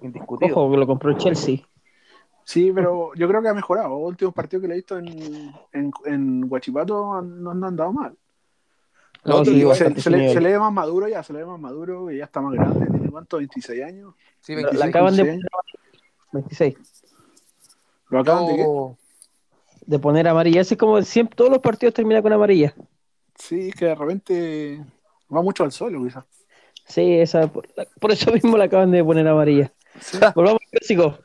[0.00, 0.50] indiscutido.
[0.56, 1.58] Ojo, que lo compró el Chelsea.
[2.44, 3.88] Sí, pero yo creo que ha mejorado.
[3.90, 5.06] Los últimos partidos que le he visto en,
[5.72, 5.90] en,
[7.14, 8.14] han- no han andado mal.
[9.24, 10.32] No, otro sí, igual se, le, nivel.
[10.34, 12.52] se le ve más maduro ya, se le ve más maduro y ya está más
[12.54, 12.86] grande.
[12.86, 13.40] ¿Tiene cuánto?
[13.40, 14.14] ¿26 años?
[14.40, 14.78] Sí, La- 25.
[14.78, 15.46] la acaban de 26
[16.32, 16.74] 26.
[18.10, 18.62] ¿Lo acaban de qué?
[18.62, 18.96] Yo-
[19.86, 20.60] De poner amarilla.
[20.62, 22.74] Ese es como siempre, todos los partidos terminan con amarilla.
[23.36, 24.84] Sí, es que de repente
[25.34, 26.24] va mucho al suelo, quizás.
[26.86, 29.72] Sí, esa, por, la- por eso mismo la acaban de poner amarilla.
[30.00, 30.18] Sí.
[30.34, 31.18] Volvamos al clásico.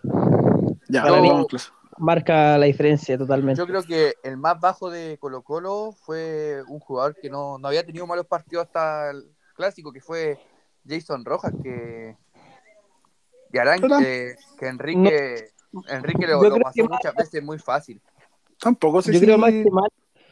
[0.90, 1.70] Ya, Para vamos mí- vamos, clase.
[1.98, 3.60] marca la diferencia totalmente.
[3.60, 7.68] Yo creo que el más bajo de Colo Colo fue un jugador que no, no
[7.68, 10.38] había tenido malos partidos hasta el clásico, que fue
[10.88, 12.16] Jason Rojas, que,
[13.52, 15.50] y Arán, que, que Enrique,
[15.90, 18.02] Enrique lo, lo pasó muchas veces muy fácil.
[18.60, 19.26] Tampoco sé Yo si...
[19.26, 19.90] creo más que mal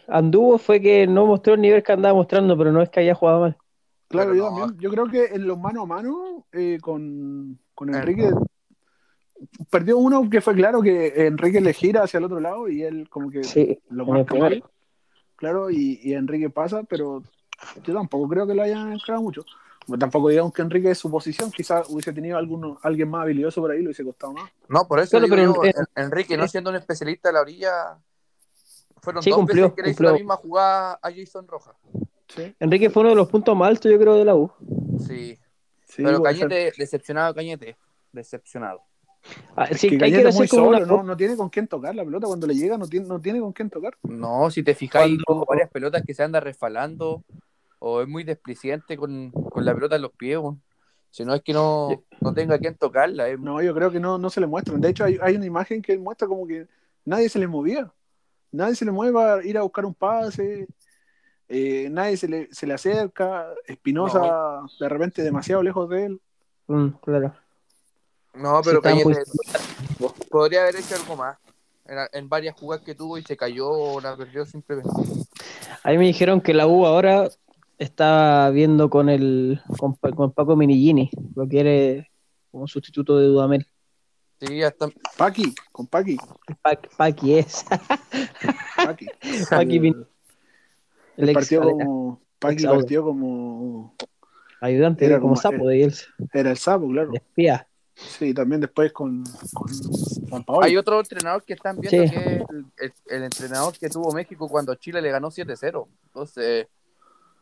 [0.08, 3.16] anduvo fue que no mostró el nivel que andaba mostrando, pero no es que haya
[3.16, 3.58] jugado mal.
[4.08, 4.60] Claro, yo no.
[4.60, 4.80] también.
[4.80, 7.98] Yo creo que en los mano a mano eh, con, con Eh.
[7.98, 8.30] Enrique
[9.70, 13.10] perdió uno que fue claro que Enrique le gira hacia el otro lado y él
[13.10, 14.64] como que Sí, lo en el marca mal.
[15.36, 17.22] Claro, y, y Enrique pasa, pero
[17.84, 19.46] yo tampoco creo que lo hayan encarado mucho.
[19.86, 23.62] Pues tampoco digamos que Enrique es su posición, quizás hubiese tenido alguno, alguien más habilidoso
[23.62, 24.50] por ahí, lo hubiese costado más.
[24.68, 27.34] No, por eso Claro, digo pero yo, en- En- Enrique, no siendo un especialista de
[27.34, 28.00] la orilla,
[29.02, 31.76] fueron Sí, dos cumplió, veces que le hizo la misma jugada a Jason Rojas.
[32.30, 34.52] Sí, Enrique fue uno de los puntos más altos, yo creo, de la U.
[35.06, 35.38] Sí,
[35.86, 36.50] sí, pero puede ser.
[36.50, 37.78] Cañete, decepcionado Cañete,
[38.12, 38.82] decepcionado.
[39.56, 42.04] Ah, Es sí, que es muy una solo, no, no tiene con quién tocar la
[42.04, 42.28] pelota.
[42.28, 43.96] Cuando le llega, no tiene, no tiene con quién tocar.
[44.04, 47.24] No, si te fijáis, Cuando- varias pelotas que se anda resbalando
[47.80, 50.40] o es muy desplicente con, con la pelota en los pies.
[51.10, 53.30] Si no es que no, no tenga quien tocarla.
[53.30, 54.82] es- No, yo creo que no, no se le muestran.
[54.82, 56.68] De hecho, hay, hay una imagen que muestra como que
[57.06, 57.92] nadie se le movía.
[58.52, 60.68] Nadie se le mueve para ir a buscar un pase.
[61.48, 63.48] eh, nadie se le, se le acerca.
[63.66, 66.22] Espinosa, de repente, demasiado lejos de él.
[66.68, 67.34] Mm, claro.
[68.38, 69.16] No, pero muy-
[70.30, 71.38] podría haber hecho algo más.
[71.88, 74.90] En, en varias jugadas que tuvo y se cayó o la perdió simplemente.
[75.84, 77.30] A mí me dijeron que la U ahora
[77.78, 82.10] está viendo con el con, con Paco Minigini, lo quiere
[82.52, 83.68] como sustituto de Dudamel.
[84.40, 84.88] Sí, ya está.
[85.16, 86.18] Paqui, con Paqui.
[86.62, 87.66] Pa- Paqui es.
[88.76, 89.06] Paqui.
[89.50, 90.08] Paqui El-
[91.18, 92.22] el partió como.
[92.40, 93.96] Paqui partió como.
[94.60, 95.96] ayudante, era como como- sapo de él,
[96.34, 97.12] Era el sapo, claro.
[97.12, 97.68] de espía.
[97.96, 99.68] Sí, también después con, con
[100.30, 100.68] Juan Paoli.
[100.68, 102.10] Hay otro entrenador que están viendo Sí.
[102.12, 105.88] que es el, el- el entrenador que tuvo México cuando Chile le ganó 7-0.
[106.08, 106.68] Entonces,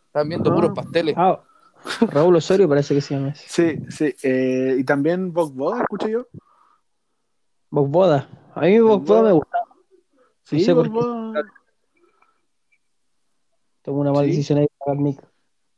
[0.08, 0.56] están viendo Ah.
[0.56, 1.16] puros pasteles.
[1.18, 1.42] Ah,
[2.02, 3.48] Raúl Osorio parece que se llama ese.
[3.48, 4.16] Sí, sí.
[4.24, 6.28] eh, y también Bogboda, escuché yo.
[7.72, 8.30] Bogboda.
[8.54, 9.58] A mí Bogboda me gusta.
[10.44, 10.74] Sí, sé qué.
[10.74, 11.44] Bogboda.
[13.82, 14.30] Tomó una mala Sí.
[14.32, 15.20] decisión ahí para Nick.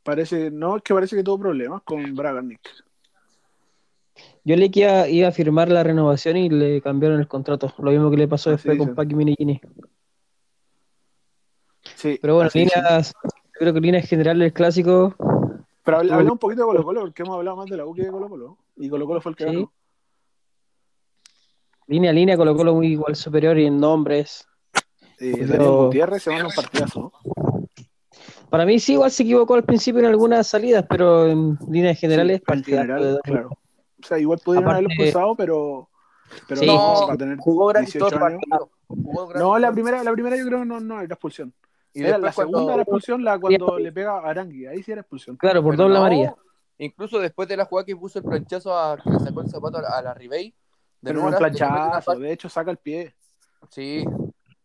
[0.02, 2.60] Parece, no, es que parece que tuvo problemas con Braganic.
[4.46, 7.74] Yo le iba, iba a firmar la renovación y le cambiaron el contrato.
[7.78, 8.94] Lo mismo que le pasó Así después con.
[8.94, 9.60] Paqui Minigini.
[11.96, 15.16] Sí, Pero bueno, líneas, yo creo que líneas generales del clásico,
[15.84, 17.92] Pero habla, habla un poquito de Colo Colo, porque hemos hablado más de la U
[17.92, 18.58] que de Colo Colo.
[18.76, 19.52] Y Colo Colo fue el que Sí.
[19.52, 19.72] ganó.
[21.88, 24.46] línea a línea, Colo Colo muy igual superior y en nombres.
[25.18, 27.12] Eh, Pero- Gutiérrez se manda un partidazo.
[28.50, 32.38] Para mí sí, igual se equivocó al principio en algunas salidas, pero en líneas generales,
[32.40, 33.50] en partidazo general, claro.
[34.02, 35.88] O sea, igual pudieron Aparte- haberlo expulsado, pero,
[36.48, 37.02] pero Sí, no, sí.
[37.06, 38.42] para tener Jugó gratis todo 18 el años.
[38.48, 38.70] partido.
[38.88, 41.52] Jugó No, la todo el- primera, la primera yo creo que no, no era expulsión.
[41.94, 44.66] Y Era la después cuando- segunda era expulsión, la cuando le pega a Arangui.
[44.66, 45.36] Ahí sí era expulsión.
[45.36, 46.34] Claro, por pero doble no, amarilla.
[46.78, 49.78] Incluso después de la jugada que puso el planchazo a que le sacó el zapato
[49.78, 50.50] a la, a la Ribey.
[50.50, 50.54] De
[51.10, 53.14] Pero nuevo no un la- una planchazo, de hecho saca el pie.
[53.70, 54.04] Sí,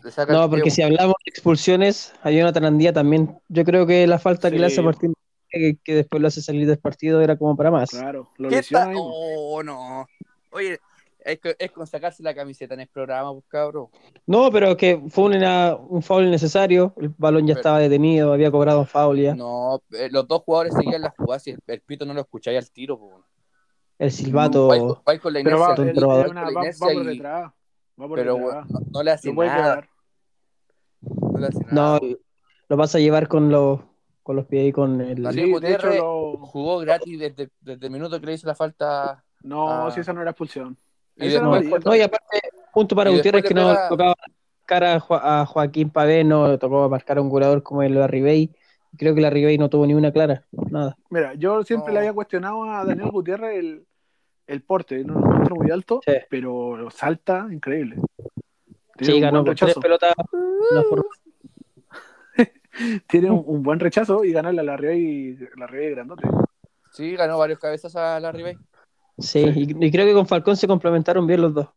[0.03, 3.63] le saca No, el pie, porque si hablamos de expulsiones, a Jonathan Andía también, yo
[3.63, 4.59] creo que la falta que Sí.
[4.59, 5.13] le hace a Martín,
[5.51, 7.89] que, que después lo hace salir del partido, era como para más.
[7.91, 8.93] Claro, lo ¿Qué lesiona.
[8.97, 10.07] Oh, no.
[10.51, 10.79] Oye,
[11.23, 13.87] es, que- es con sacarse la camiseta en el programa, pues, cabrón.
[14.25, 18.49] No, pero que fue una- un foul innecesario, el balón ya Pero- estaba detenido, había
[18.51, 19.35] cobrado un foul ya.
[19.35, 22.57] No, eh, los dos jugadores seguían la jugada si el, el pito no lo escucháis
[22.57, 22.97] al tiro.
[22.99, 23.11] pues.
[23.99, 24.77] El silbato, Va,
[25.19, 25.59] con la Pero
[26.95, 27.51] por y- detrás.
[28.01, 28.65] Va por pero detrás.
[28.67, 29.87] bueno, no, no le hace No nada.
[31.01, 31.99] No le hace no, nada.
[32.69, 33.79] lo vas a llevar con los,
[34.31, 35.21] con los pies y con el...
[35.21, 36.37] Daniel Sí, de hecho, Gutiérrez lo...
[36.37, 39.23] Jugó gratis desde, desde el minuto que le hizo la falta.
[39.43, 40.77] no, si esa no era expulsión.
[41.17, 42.39] Y después, No, y aparte,
[42.73, 44.15] punto para Y Gutiérrez que no pega- tocaba
[44.65, 48.07] cara a, Jo- a Joaquín Pavé, no le tocó marcar a un curador como el
[48.07, 48.49] Ribey.
[48.97, 50.95] Creo que la Ribey no tuvo ni una clara, nada.
[51.09, 51.93] Mira, yo siempre No.
[51.93, 53.85] le había cuestionado a Daniel Gutiérrez el,
[54.47, 55.03] el porte.
[55.03, 56.13] No lo encuentro muy alto, Sí.
[56.29, 57.97] pero salta increíble.
[58.97, 59.79] Tiene Sí, ganó buen con tres rechazo.
[59.81, 60.13] pelotas.
[60.71, 61.03] una forma-
[63.07, 66.27] Tiene un, un buen rechazo y ganarle a la Ribey la Ribey grandote.
[66.91, 68.57] Sí, ganó varios cabezas a la Ribey.
[69.17, 71.67] Sí, y, y creo que con Falcón se complementaron bien los dos.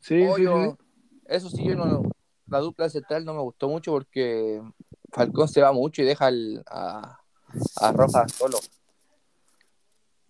[0.00, 0.84] Sí, sí, Obvio, sí.
[1.26, 2.02] Eso sí, yo no,
[2.48, 4.62] la dupla central no me gustó mucho porque
[5.10, 7.18] Falcón se va mucho y deja al- a,
[7.80, 8.58] a Rojas solo.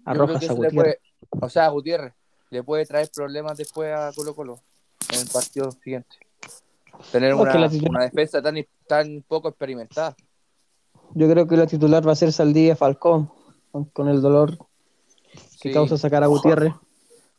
[0.07, 0.73] A Yo Rojas, a Gutiérrez.
[0.73, 1.01] puede-
[1.45, 2.15] o sea, a Gutiérrez
[2.51, 4.61] le puede traer problemas después a Colo Colo
[5.13, 6.17] en el partido siguiente.
[7.13, 8.57] Tener una, que la titular- una defensa tan,
[8.87, 10.15] tan poco experimentada.
[11.15, 13.31] Yo creo que la titular va a ser Saldía Falcón,
[13.93, 14.57] con, el dolor
[15.61, 15.73] que Sí.
[15.73, 16.73] causa sacar a Gutiérrez.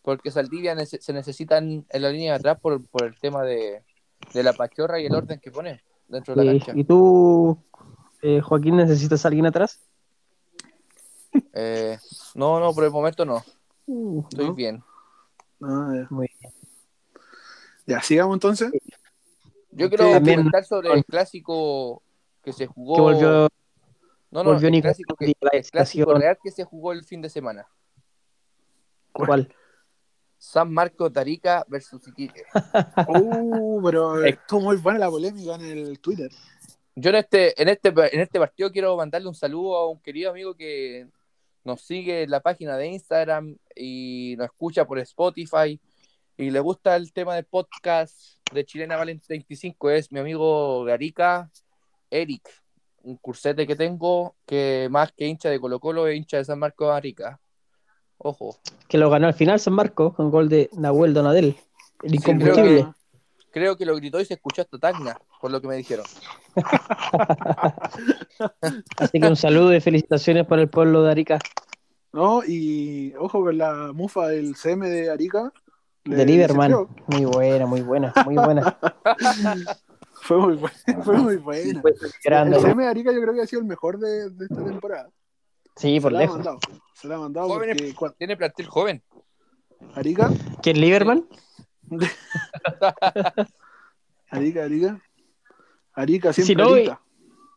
[0.04, 3.84] porque Saldivia nece- se necesitan en la línea de atrás por, por el tema de,
[4.34, 6.60] de la pachorra y el orden que pone dentro de la Sí.
[6.60, 6.74] cancha.
[6.80, 7.58] ¿Y tú,
[8.22, 9.82] eh, Joaquín, necesitas a alguien atrás?
[11.54, 11.98] Eh,
[12.36, 13.44] no, no, por el momento no.
[14.30, 14.54] Estoy ¿No?
[14.54, 14.84] bien.
[15.62, 16.08] Ah, ya.
[16.10, 16.54] Muy bien.
[17.86, 18.72] Ya, sigamos entonces.
[19.78, 22.02] Yo quiero También- comentar sobre el clásico
[22.44, 22.96] que se jugó.
[22.96, 23.48] Que volvió,
[24.32, 27.30] no, no, volvió el clásico, que- el clásico real que se jugó el fin de
[27.30, 27.68] semana.
[29.12, 29.54] ¿Cuál?
[30.38, 32.44] San Marcos Tarica versus Iquique.
[33.08, 36.32] Uh, pero estuvo muy buena la polémica en el Twitter.
[36.96, 40.32] Yo en este, en este, en este partido quiero mandarle un saludo a un querido
[40.32, 41.08] amigo que
[41.64, 45.80] nos sigue en la página de Instagram y nos escucha por Spotify
[46.38, 48.16] y le gusta el tema del podcast
[48.54, 49.90] de Chilena Valen 25.
[49.90, 51.50] Es mi amigo de Arica,
[52.10, 52.48] Eric,
[53.04, 56.60] un cursete que tengo que más que hincha de Colo Colo es hincha de San
[56.60, 57.40] Marcos de Arica.
[58.20, 61.56] Ojo, Que lo ganó al final San Marcos con gol de Nahuel Donadel.
[62.04, 62.84] El Sí, creo incombustible.
[62.84, 62.88] que-
[63.52, 66.06] creo que lo gritó y se escuchó hasta Tacna, por lo que me dijeron.
[68.98, 71.40] Así que un saludo y felicitaciones para el pueblo de Arica.
[72.14, 75.52] No, y ojo con la mufa del CM de Arica.
[76.08, 76.88] De Lieberman.
[77.08, 78.78] Muy buena, muy buena, muy buena.
[80.24, 81.04] Fue muy buena.
[81.04, 81.82] Fue muy buena.
[81.82, 81.94] Fue
[82.24, 82.58] grande.
[82.58, 85.10] El CM de Arica yo creo que ha sido el mejor de, de esta temporada.
[85.76, 86.38] Sí, Se por la ha lejos.
[86.38, 86.60] mandado.
[86.94, 87.94] Se la ha mandado Jóvenes.
[87.98, 89.04] porque Tiene plantel joven.
[89.94, 90.30] Arica,
[90.64, 91.28] ¿Quién, Lieberman?
[94.30, 95.02] Arica, Arica.
[95.94, 97.02] Arica, siempre Si no, Arica.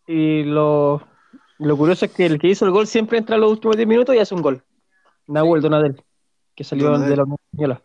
[0.06, 1.02] Y lo,
[1.58, 3.88] lo curioso es que el que hizo el gol siempre entra a los últimos 10
[3.88, 4.62] minutos y hace un gol.
[5.26, 6.02] Nahuel Donadel,
[6.54, 7.10] que salió Donadel.
[7.10, 7.82] de la Unión Española.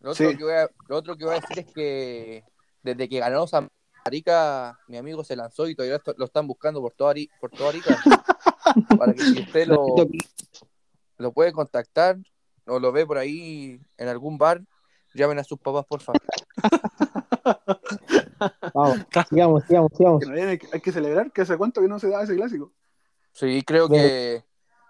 [0.00, 0.36] Lo otro, Sí.
[0.36, 2.44] que voy a, lo otro que voy a decir es que
[2.82, 3.68] desde que ganó San
[4.04, 7.68] Arica, mi amigo se lanzó y todavía lo están buscando por toda, Ari- por toda
[7.70, 7.98] Arica.
[8.98, 9.84] para que si usted lo,
[11.18, 12.16] lo puede contactar
[12.66, 14.62] o lo ve por ahí en algún bar,
[15.12, 16.20] llamen a sus papás, por favor.
[18.74, 20.26] Vamos, sigamos, sigamos, sigamos.
[20.28, 22.72] Hay, que- hay que celebrar que hace cuánto que no se da ese clásico.
[23.32, 24.02] Sí, creo Bien.
[24.02, 24.44] que,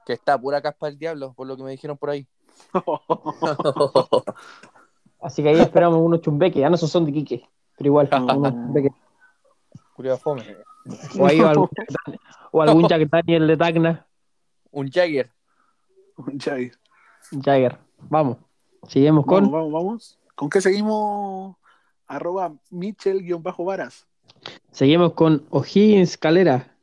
[0.06, 2.28] que está pura caspa el diablo, por lo que me dijeron por ahí.
[5.20, 6.64] Así que ahí esperamos unos chumbeques.
[6.64, 8.92] Ah, no, esos son de Quique, pero igual, unos chumbeques.
[9.94, 10.56] Curio fome.
[11.18, 11.68] O ahí algún,
[12.52, 14.06] o algún Jack Daniel de Tacna,
[14.70, 15.30] Un Jagger.
[16.38, 16.72] Chai.
[17.42, 17.78] Jagger.
[18.08, 18.38] Vamos,
[18.88, 19.44] seguimos con.
[19.44, 20.18] Vamos, vamos, vamos.
[20.34, 21.56] ¿Con qué seguimos?
[22.06, 24.06] Arroba Michel-Varas.
[24.72, 26.74] Seguimos con O'Higgins Calera.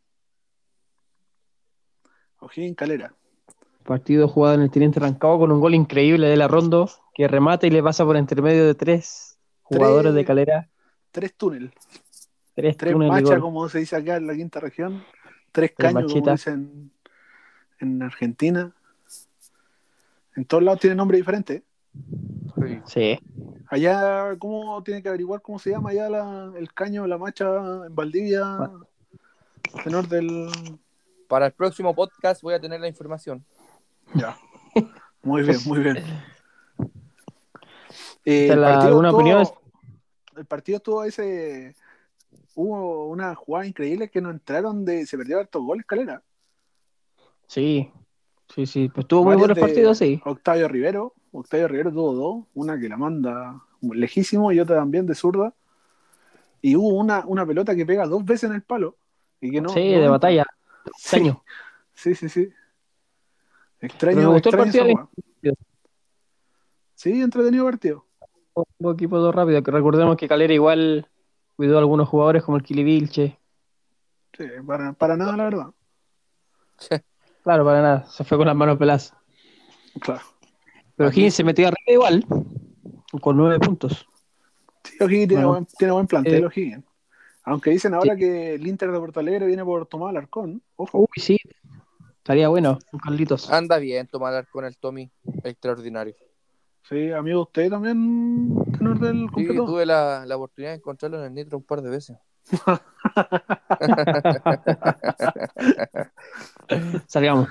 [2.39, 3.13] O'Higgins Calera.
[3.87, 7.65] Partido jugado en el Teniente Rancagua con un gol increíble de la Rondo que remata
[7.65, 10.15] y le pasa por entre medio de tres jugadores Tres.
[10.15, 10.69] de Calera.
[11.11, 11.73] Tres túnel.
[12.53, 15.03] Tres, Tres túneles machas, como se dice acá en la quinta región.
[15.51, 16.39] Tres Tres caños, como machitas.
[16.45, 16.91] dicen
[17.79, 18.73] en Argentina.
[20.35, 21.63] En todos lados tiene nombre diferente.
[22.55, 22.79] Sí.
[22.85, 23.19] Sí.
[23.69, 27.45] Allá, ¿cómo tiene que averiguar cómo se llama allá la- el caño, la macha
[27.87, 28.69] en Valdivia?
[29.83, 30.49] Tenor del.
[31.27, 33.43] Para el próximo podcast voy a tener la información.
[34.13, 34.37] Ya.
[35.23, 35.97] Muy bien, muy bien.
[35.97, 36.03] Eh,
[38.23, 39.47] ¿Te el partido alguna opinión?
[40.35, 41.75] El partido tuvo ese.
[42.55, 45.05] Hubo una jugada increíble que no entraron de.
[45.05, 46.21] Se perdió hartos goles, Calera.
[47.47, 47.91] Sí.
[48.53, 48.89] Sí, sí.
[48.89, 50.21] Pues tuvo muy buenos partidos, sí.
[50.23, 51.13] Octavio Rivero.
[51.31, 52.45] Octavio Rivero tuvo dos.
[52.53, 55.53] Una que la manda lejísimo y otra también de zurda.
[56.61, 58.95] Y hubo una, una pelota que pega dos veces en el palo.
[59.41, 60.45] Y que no, sí, no de batalla.
[60.97, 61.33] Sí,
[61.93, 62.29] sí, sí.
[62.29, 62.49] sí.
[63.81, 65.55] Extraño, Pero me gustó el extraño partido.
[66.95, 68.05] Sí, entretenido partido.
[68.79, 69.61] Un equipo todo rápido.
[69.61, 71.07] Que recordemos que Calera igual
[71.55, 73.37] cuidó a algunos jugadores como el Kili Vilche.
[74.35, 75.67] Sí, para, para nada, la verdad.
[77.43, 78.05] Claro, para nada.
[78.05, 79.13] Se fue con las manos peladas.
[80.01, 80.21] Claro.
[80.95, 82.25] Pero Higgins se metió arriba igual.
[83.21, 84.05] Con nueve puntos.
[84.83, 85.49] Sí, O'Higgins tiene, Bueno.
[85.49, 86.85] buen, tiene buen plantel, Eh, O'Higgins.
[87.43, 88.19] Aunque dicen ahora sí.
[88.19, 90.61] que el Inter de Porto Alegre viene por Tomás Alarcón.
[90.75, 90.99] Ojo.
[90.99, 91.37] Uy, sí.
[92.27, 92.77] Estaría bueno.
[93.05, 93.49] Carlitos.
[93.49, 95.09] Anda bien tomar con el Tommy.
[95.45, 96.13] Extraordinario.
[96.83, 99.65] Sí, amigo, usted también, tenor del Sí, completo.
[99.65, 102.17] tuve la, la oportunidad de encontrarlo en el Nitro un par de veces.
[107.07, 107.47] Salgamos.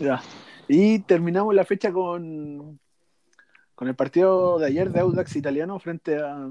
[0.00, 0.20] Ya.
[0.66, 2.78] Y terminamos la fecha con,
[3.76, 6.48] con el partido de ayer de Audax italiano frente a.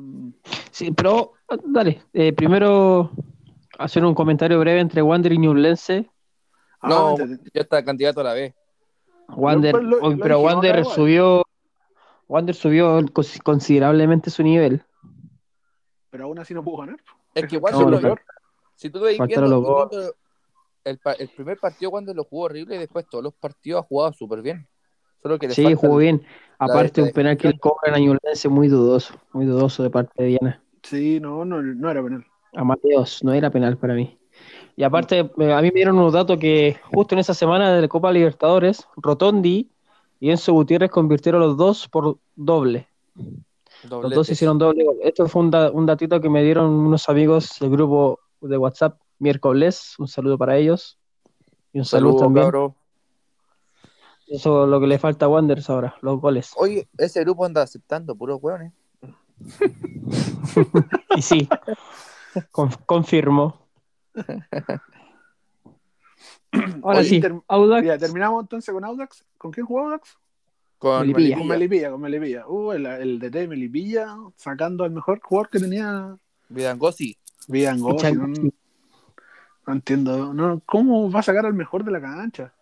[0.72, 1.34] Sí, pero
[1.66, 2.02] dale.
[2.14, 3.12] eh, primero
[3.78, 6.10] hacer un comentario breve entre Wander y Ñublense.
[6.82, 8.54] Ah, no, ya está candidato a la B.
[9.30, 11.44] Wander, Lo- lo- pero Wander subió,
[12.28, 14.84] Wander subió cons- considerablemente su nivel.
[16.10, 16.98] pero aún así no pudo ganar.
[17.36, 18.22] Es que Wander es no, lo peor.
[18.76, 20.14] si tú Faltaron viendo,
[20.86, 24.14] el, el primer partido cuando lo jugó horrible y después todos los partidos ha jugado
[24.14, 24.68] súper bien.
[25.22, 26.26] Solo que le Sí, jugó el- bien.
[26.60, 30.30] Aparte, un penal que le cobran a Ñublense muy dudoso, muy dudoso de parte de
[30.30, 30.64] Diana.
[30.82, 32.26] Sí, no, no, no era penal.
[32.54, 34.18] A Mateos, no era penal para mí.
[34.76, 37.82] Y aparte, eh, a mí me dieron unos datos que justo en esa semana de
[37.82, 39.70] la Copa Libertadores, Rotondi
[40.20, 42.88] y Enzo Gutiérrez convirtieron los dos por doble.
[43.84, 44.98] Los dos hicieron doble gol.
[45.04, 49.00] Esto fue un, da- un datito que me dieron unos amigos del grupo de WhatsApp
[49.20, 49.96] miércoles.
[49.98, 50.98] Un saludo para ellos.
[51.74, 52.46] Y un saludo, también.
[54.28, 56.52] Eso es lo que le falta a Wanderers ahora, los goles.
[56.58, 58.74] Oye, ese grupo anda aceptando puros hueones.
[61.16, 61.48] Y sí,
[62.52, 63.67] con- confirmo.
[66.84, 67.86] Ahora Oye, sí, ter- Audax.
[67.86, 69.24] Ya, terminamos entonces con Audax.
[69.38, 70.18] ¿Con quién jugó Audax?
[70.80, 71.38] Con Melipilla.
[71.38, 72.48] Con Melipilla, con Melipilla.
[72.48, 76.16] Uh, el, el DT de Melipilla sacando al mejor jugador que tenía
[76.50, 77.18] Vidangosi.
[77.48, 77.98] Villangosi.
[77.98, 78.28] Chan- No,
[79.68, 80.34] no entiendo.
[80.34, 82.54] No, ¿Cómo va a sacar al mejor de la cancha?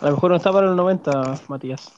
[0.00, 1.92] A lo mejor no está para el 90, Matías.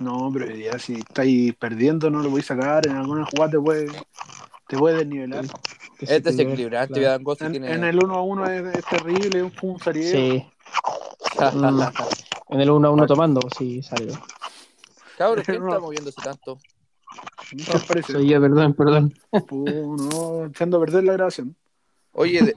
[0.00, 2.86] No, pero ya si estáis perdiendo no lo voy a sacar.
[2.86, 3.86] En alguna jugada te puede,
[4.72, 5.44] te puede desnivelar.
[5.98, 7.18] Que sí, Es que desequilibrante, claro.
[7.18, 7.72] Vidangosi En, tiene.
[7.74, 10.10] en el 1 a 1 es, es terrible, es un sariego.
[10.18, 10.46] Sí,
[11.54, 12.54] Mm.
[12.54, 14.12] en el 1 a 1 tomando, sí, salió.
[15.18, 15.68] Cabros, ¿quién No.
[15.68, 16.58] está moviéndose tanto?
[17.50, 18.12] ¿Qué os parece?
[18.14, 19.14] Soy yo, perdón, perdón.
[19.50, 21.54] No, echando a perder la grabación.
[22.12, 22.56] Oye, de-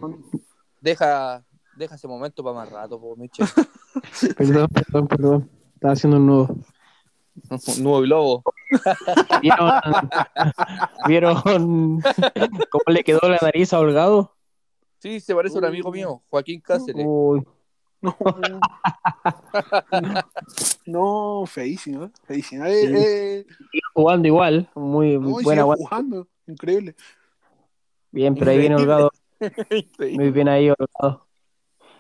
[0.80, 1.44] deja,
[1.76, 3.46] deja ese momento para más rato, po, Michel.
[4.38, 5.50] Perdón, perdón, perdón.
[5.74, 6.56] Estaba haciendo un nudo.
[7.80, 8.44] Nuevo globo.
[9.42, 9.72] ¿Vieron,
[11.08, 12.02] ¿Vieron
[12.70, 14.36] cómo le quedó la nariz a Holgado?
[15.00, 17.06] Sí, se parece a un amigo mío, Joaquín Cáceres.
[17.08, 17.44] Uy,
[18.02, 18.12] No,
[20.86, 22.12] no, feísimo, ¿eh?
[22.28, 22.66] feísimo.
[22.66, 22.88] Eh, Sí.
[22.94, 23.46] eh,
[23.94, 25.64] jugando igual, muy, muy buena.
[25.64, 26.96] jugando, increíble.
[28.12, 29.12] Bien, pero ahí viene Holgado.
[30.00, 31.28] Muy bien ahí, Holgado.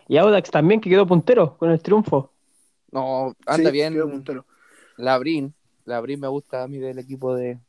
[0.07, 2.31] Y Audax también, que quedó puntero con el triunfo.
[2.91, 3.93] No, anda Sí, bien.
[3.93, 4.09] quedó
[5.85, 5.95] Labrín.
[5.95, 7.59] Labrín me gusta a mí del equipo de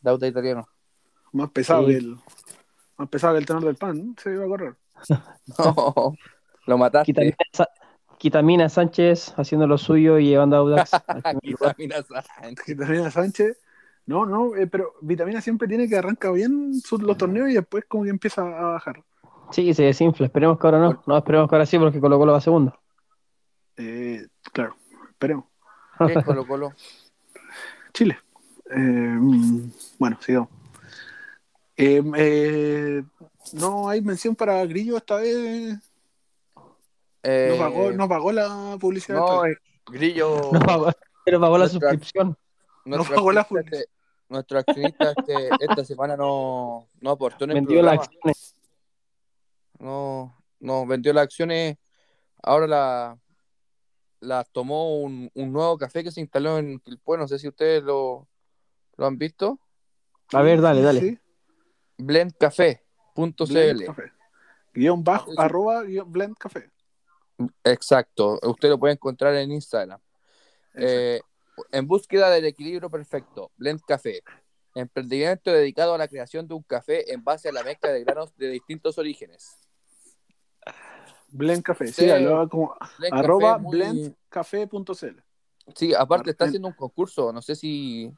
[0.00, 0.68] Dauta Italiano.
[1.32, 1.92] Más pesado Sí.
[1.92, 2.16] que el,
[2.96, 4.14] más pesado que el tenor del pan, ¿no?
[4.20, 4.74] se iba a correr.
[5.58, 6.14] No,
[6.66, 7.06] lo mataste.
[7.12, 7.68] Quitamina, Sa-
[8.18, 10.90] Quitamina Sánchez haciendo lo suyo y llevando a Audax.
[11.42, 11.96] Vitamina
[12.42, 12.66] Sánchez.
[12.66, 13.58] Vitamina Sánchez.
[14.06, 17.84] No, no, eh, pero Vitamina siempre tiene que arrancar bien sus- los torneos y después
[17.86, 19.02] como que empieza a bajar.
[19.52, 20.26] Sí, se desinfla.
[20.26, 21.02] Esperemos que ahora no.
[21.06, 22.78] No, esperemos que ahora sí, porque Colo Colo va segundo.
[23.76, 24.76] Eh, claro,
[25.10, 25.46] esperemos.
[26.06, 26.72] ¿Qué es Colo Colo?
[28.00, 28.18] Chile.
[28.70, 30.48] Eh, mm, bueno, sigamos.
[31.76, 33.02] Eh, eh,
[33.52, 35.76] no hay mención para Grillo esta vez.
[37.22, 39.18] Eh, No pagó, no pagó la publicidad.
[39.18, 40.40] no, eh, Grillo.
[40.52, 40.90] No pagó,
[41.26, 42.38] pero pagó la suscripción.
[42.86, 43.90] nuestro no pagó la accionista este-
[44.30, 48.14] nuestro accionista este- esta semana no, no aportó en el Vendió las programa.
[48.32, 48.56] acciones.
[49.78, 51.76] No, no, vendió las acciones.
[52.42, 53.18] Ahora la,
[54.20, 57.18] las tomó un, un nuevo café que se instaló en Quilpué.
[57.18, 58.28] No sé si ustedes lo,
[58.96, 59.58] lo han visto.
[60.32, 61.00] A ver, dale, dale.
[61.00, 61.18] Sí,
[61.98, 63.44] Blendcafé.cl.
[63.46, 64.12] Blend Café.
[64.72, 65.36] Guión bajo, Sí.
[65.38, 66.70] arroba, guion, Blend Café.
[67.64, 68.38] Exacto.
[68.42, 70.00] Usted lo puede encontrar en Instagram.
[70.74, 71.20] Eh,
[71.72, 74.22] en búsqueda del equilibrio perfecto, Blend Café.
[74.74, 78.34] Emprendimiento dedicado a la creación de un café en base a la mezcla de granos
[78.36, 79.56] de distintos orígenes.
[81.32, 82.08] Blend Café, Sí.
[82.08, 85.22] sí, lo- como Blend arroba muy- blendcafé.cl.
[85.74, 87.32] Sí, aparte está haciendo un concurso.
[87.32, 88.10] No sé si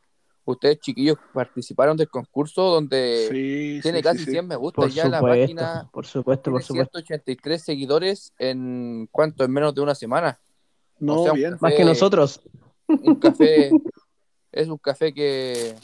[0.44, 4.30] ustedes, chiquillos, participaron del concurso donde Sí, tiene sí, casi sí, sí.
[4.32, 5.90] 100 me gusta Por ya en la supuesto, página.
[5.92, 6.98] por supuesto, Tiene por supuesto.
[6.98, 10.40] 183 seguidores en cuánto, en menos de una semana.
[10.98, 11.52] No, o sea, un bien.
[11.52, 12.40] café- Más que nosotros.
[12.88, 13.70] Un café
[14.52, 15.74] es un café que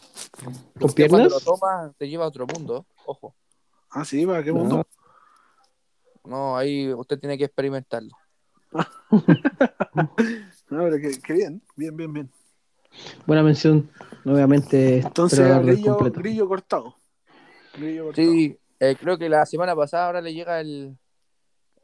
[0.81, 2.87] ¿Con cuando lo toma te lleva a otro mundo.
[3.07, 3.35] Ojo,
[3.91, 4.57] Ah, sí, ¿para qué No.
[4.59, 4.77] mundo?
[4.77, 4.87] no,
[6.57, 8.15] ahí usted tiene que experimentarlo.
[10.71, 12.31] No, pero qué, qué bien, bien, bien, bien.
[13.27, 13.91] Buena mención.
[14.25, 16.95] Nuevamente, Entonces, grillo, grillo cortado.
[17.75, 18.27] Grillo cortado.
[18.27, 20.95] Sí, eh, creo que la semana pasada ahora le llega el.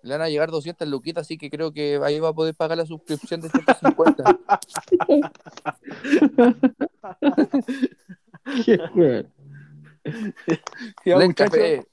[0.03, 2.77] Le van a llegar 200 luquitas, así que creo que ahí va a poder pagar
[2.77, 4.25] la suscripción de 150.
[8.65, 9.29] Qué bueno.
[11.27, 11.87] Muchachos, Café.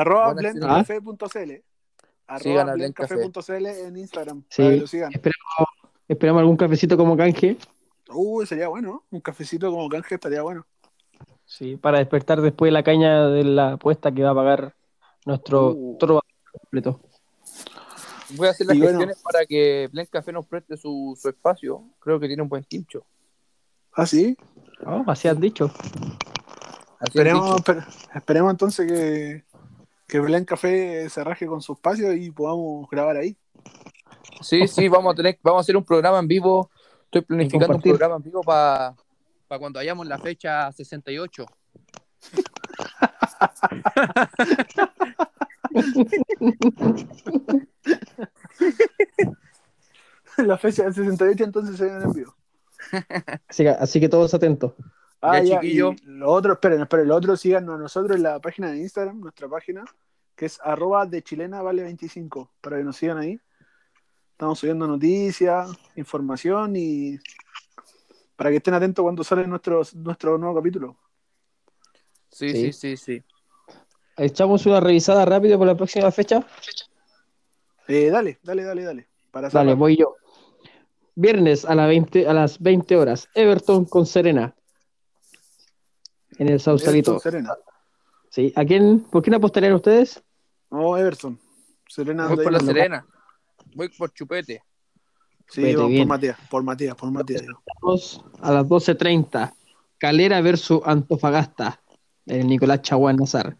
[0.00, 1.52] Arroba blendcafé.cl.
[2.28, 4.42] Arroba Sigan a Blend blendcafé.cl en Instagram.
[4.48, 4.62] Sí.
[4.62, 5.12] Para que lo sigan.
[5.12, 5.68] Esperamos,
[6.08, 7.56] esperamos algún cafecito como canje.
[8.08, 9.04] Uh, sería bueno.
[9.10, 10.66] Un cafecito como canje estaría bueno.
[11.44, 14.74] Sí, para despertar después la caña de la apuesta que va a pagar
[15.24, 15.96] nuestro Uh.
[15.98, 16.20] toro
[16.60, 17.00] completo.
[18.30, 18.98] Voy a hacer las Y bueno.
[18.98, 21.84] gestiones para que Blend Café nos preste su, su espacio.
[22.00, 23.04] Creo que tiene un buen quincho.
[23.92, 24.36] Ah, sí.
[24.84, 25.66] Oh, así han dicho.
[25.66, 25.92] Así
[26.98, 27.72] han Esperemos, dicho.
[27.72, 27.86] esper-
[28.16, 29.44] esperemos entonces que,
[30.06, 33.36] que Blend Café se raje con su espacio y podamos grabar ahí.
[34.40, 36.70] Sí, sí, vamos a tener, vamos a hacer un programa en vivo
[37.06, 38.94] Estoy planificando un programa en vivo para
[39.58, 41.46] cuando hayamos la fecha 68.
[50.38, 52.36] La fecha del 68 entonces se viene en vivo.
[53.48, 54.74] Así que, así que todos atentos.
[55.28, 55.92] Ah, Ya, ya, chiquillo.
[55.92, 59.20] y Lo otro, esperen, esperen, lo otro síganos a nosotros en la página de Instagram,
[59.20, 59.84] nuestra página,
[60.34, 63.40] que es arroba de chilena vale 25, para que nos sigan ahí.
[64.32, 67.18] Estamos subiendo noticias, información y
[68.36, 70.96] para que estén atentos cuando sale nuestro, nuestro nuevo capítulo.
[72.30, 72.72] Sí, Sí.
[72.72, 73.22] sí, sí, sí.
[74.18, 76.46] Echamos una revisada rápido por la próxima fecha.
[77.88, 79.08] Eh, dale, dale, dale, dale.
[79.30, 80.16] Para Dale, voy yo.
[81.14, 83.28] Viernes a, la 20, a las 20 horas.
[83.34, 84.54] Everton con Serena.
[86.38, 87.12] En el Sausalito.
[87.12, 87.54] Everton, Serena.
[88.30, 88.52] Sí.
[88.56, 90.22] ¿A quién, ¿Por quién apostarían ustedes?
[90.70, 91.38] No, Everton.
[91.88, 92.26] Serena.
[92.28, 93.06] Voy por la Serena.
[93.74, 94.62] Voy por Chupete.
[95.48, 95.76] Sí, bien.
[95.76, 97.42] por Matías, por Matías, por Matías.
[98.42, 99.54] A las 12.30.
[99.98, 101.80] Calera versus Antofagasta.
[102.26, 103.56] En el Nicolás Chaguán Nazar.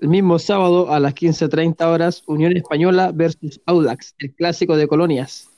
[0.00, 5.48] El mismo sábado a las 15.30 horas, Unión Española versus Audax, el clásico de colonias.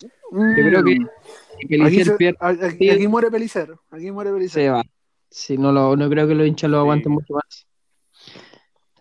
[0.00, 1.08] Yo creo que, que Mm.
[1.58, 3.74] Aquí, Pelicer se- pierde- aquí- aquí muere Pelicer.
[3.90, 4.62] Aquí muere Pelicer.
[4.64, 4.82] se va.
[5.30, 7.66] Sí, no, lo, no creo que los hinchas lo aguanten mucho más.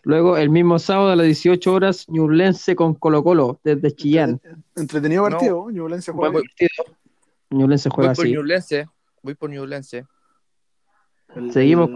[0.03, 4.39] Luego, el mismo sábado a las 18 horas, Ñublense con Colo Colo, desde Chillán.
[4.75, 5.29] Entretenido No.
[5.37, 5.69] partido.
[5.69, 6.69] Ñublense juega Buen bien.
[6.69, 6.97] partido.
[7.49, 8.33] Ñublense Voy juega por así.
[8.33, 8.87] Ñublense.
[9.21, 10.05] Voy por Ñublense.
[11.35, 11.89] El- Seguimos.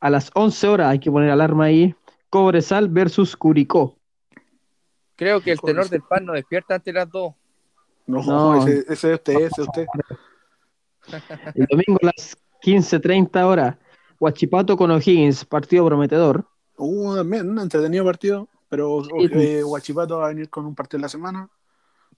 [0.00, 1.94] A las 11 horas, hay que poner alarma ahí.
[2.30, 3.98] Cobresal versus Curicó.
[5.16, 7.34] Creo que el tenor del pan no despierta ante las dos.
[8.06, 8.66] No, No.
[8.66, 9.86] Ese, ese es usted, ese es usted.
[11.54, 13.76] El domingo a las 15.30 horas,
[14.20, 16.44] Huachipato con O'Higgins, partido prometedor.
[16.76, 18.48] Uh, también, un entretenido partido.
[18.68, 19.10] Pero Sí.
[19.32, 21.48] eh, Guachipato va a venir con un partido en la semana.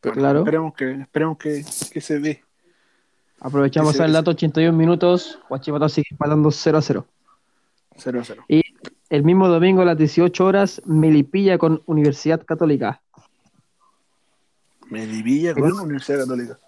[0.02, 0.38] Bueno, Claro.
[0.40, 2.42] Esperemos que, esperemos que, que se ve.
[3.38, 5.38] Aprovechamos el dato, 81 minutos.
[5.48, 7.06] Huachipato sigue empatando 0 a 0.
[7.96, 8.44] 0 a 0.
[9.10, 13.00] El mismo domingo a las 18 horas, Melipilla con Universidad Católica.
[14.88, 16.58] Melipilla con Universidad Católica.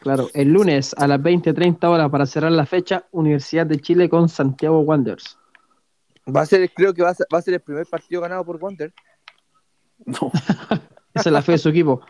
[0.00, 4.28] Claro, el lunes a las 20.30 horas para cerrar la fecha, Universidad de Chile con
[4.28, 5.38] Santiago Wanderers.
[6.34, 8.44] Va a ser, creo que va a ser, va a ser el primer partido ganado
[8.44, 8.92] por Wander.
[10.04, 10.30] No.
[11.14, 12.02] Esa es la fe de su equipo.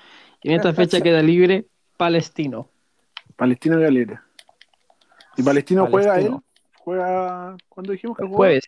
[0.42, 1.66] Y en esta fecha queda libre
[1.96, 2.68] Palestino.
[3.36, 4.24] Palestina Galera.
[5.36, 6.26] ¿Y Palestino, juega él?
[6.26, 6.44] Palestino.
[6.78, 8.64] ¿Juega cuándo dijimos que El jueves.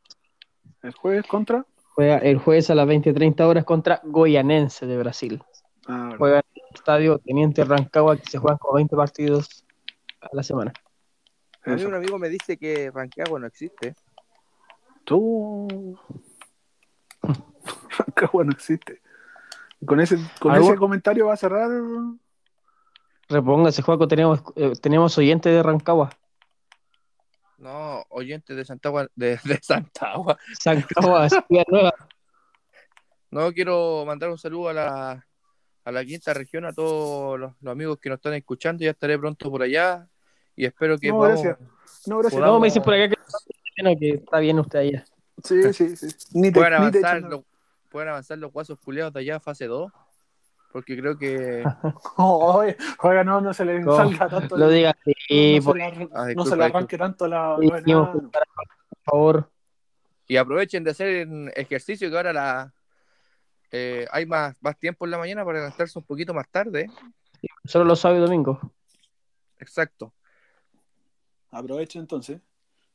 [0.83, 1.67] ¿El jueves contra?
[1.95, 5.43] Juega el jueves a las 20.30 horas contra Goianense de Brasil.
[5.87, 6.15] Ah.
[6.17, 6.43] Juega
[6.75, 9.65] estadio Teniente Rancagua, que se juegan como 20 partidos
[10.21, 10.73] a la semana.
[11.65, 13.95] A mí un amigo me dice que Rancagua no existe.
[15.05, 15.99] Tú.
[17.99, 19.03] Rancagua no existe.
[19.85, 20.69] Con ese, con ¿Algo?
[20.69, 21.71] ese comentario va a cerrar.
[23.29, 26.11] Repóngase, Juaco, tenemos, eh, tenemos oyentes de Rancagua.
[27.59, 30.39] No, oyente de Santagua, de, de Santagua.
[30.65, 31.95] Rancagua, Ciudad Nueva.
[33.31, 35.27] No, quiero mandar un saludo a la,
[35.85, 38.85] a la quinta región, a todos los, los amigos que nos están escuchando.
[38.85, 40.07] Ya estaré pronto por allá
[40.57, 41.69] y espero que No, podamos- gracias.
[42.07, 42.39] No, gracias.
[42.39, 45.05] Podamos- No, me dicen por acá que, bueno, que está bien usted allá.
[45.45, 46.09] Sí, sí, sí.
[46.35, 47.41] Ni te, puedan ni te avanzar, los,
[47.89, 49.91] puedan avanzar los guasos culeados de allá a fase 2.
[50.73, 51.65] Porque creo que.
[52.17, 54.57] Oh, oye, oiga, no, no se le No, salga tanto.
[54.57, 57.57] Lo diga no, así, no por se le, Ah, no se le arranque tanto la.
[57.61, 58.31] Sí, por
[59.05, 59.51] favor.
[60.29, 62.73] Y aprovechen de hacer ejercicio que ahora la,
[63.73, 66.87] eh, hay más, más tiempo en la mañana para levantarse un poquito más tarde.
[67.65, 68.59] Solo los sábados y domingos.
[69.59, 70.13] Exacto.
[71.51, 72.41] Aprovechen entonces.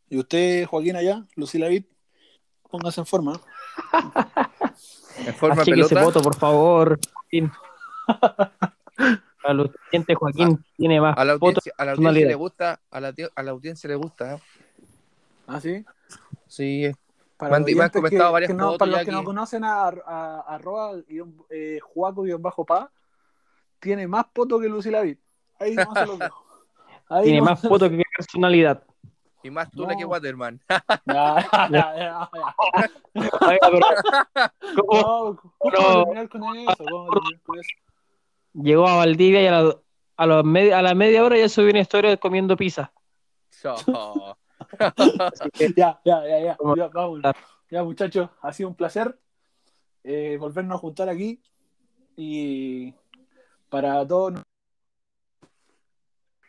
[0.10, 1.86] Y usted, Joaquín, allá, Lucila Vid,
[2.70, 3.40] póngase en forma.
[5.18, 6.06] En forma Así que ese pelota.
[6.06, 7.00] voto, por favor.
[7.14, 7.50] Joaquín.
[9.44, 12.28] A los clientes, Joaquín tiene más A la audiencia, a la audiencia personalidad.
[12.30, 14.36] le gusta, a la, tio- a la audiencia le gusta.
[14.36, 14.40] ¿eh?
[15.48, 15.86] ¿Ah, sí?
[16.48, 16.92] Sí,
[17.38, 19.12] Para los me han oyentes comentado que- varias que no, fotos Para ya los que
[19.12, 19.26] no aquí.
[19.26, 22.92] conocen a, a, arroba guion, eh, Juaco-pa,
[23.80, 25.18] tiene más fotos que Lucila Vid.
[25.60, 26.46] Ahí no se lo dejo.
[27.10, 28.84] Ahí Tiene no- más fotos que personalidad.
[29.44, 29.98] y más tula No.
[30.00, 30.60] que Waterman.
[31.06, 32.92] Ya, ya, ya, ya.
[33.48, 33.80] Oiga, pero
[34.88, 36.04] ¿cómo No, ¿Cómo No.
[36.06, 36.84] terminar con eso?
[36.90, 37.70] ¿Cómo terminar con eso?
[38.54, 39.76] llegó a Valdivia y a la,
[40.18, 42.92] a, la med- a la media hora ya subió una historia de comiendo pizza?
[43.88, 44.38] No
[45.76, 46.58] ya, ya, ya, ya.
[46.76, 47.22] Ya, vamos.
[47.70, 49.18] ya, muchachos, ha sido un placer
[50.04, 51.42] eh, volvernos a juntar aquí.
[52.16, 52.94] Y
[53.70, 54.34] para todos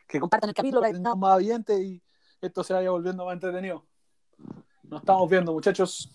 [0.07, 2.03] que compartan el capítulo, que más oyentes y
[2.41, 3.85] esto se vaya volviendo más entretenido.
[4.85, 6.09] Nos estamos viendo, muchachos.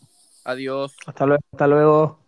[0.46, 0.96] Adiós.
[1.06, 1.44] Hasta luego.
[1.52, 2.22] Hasta luego.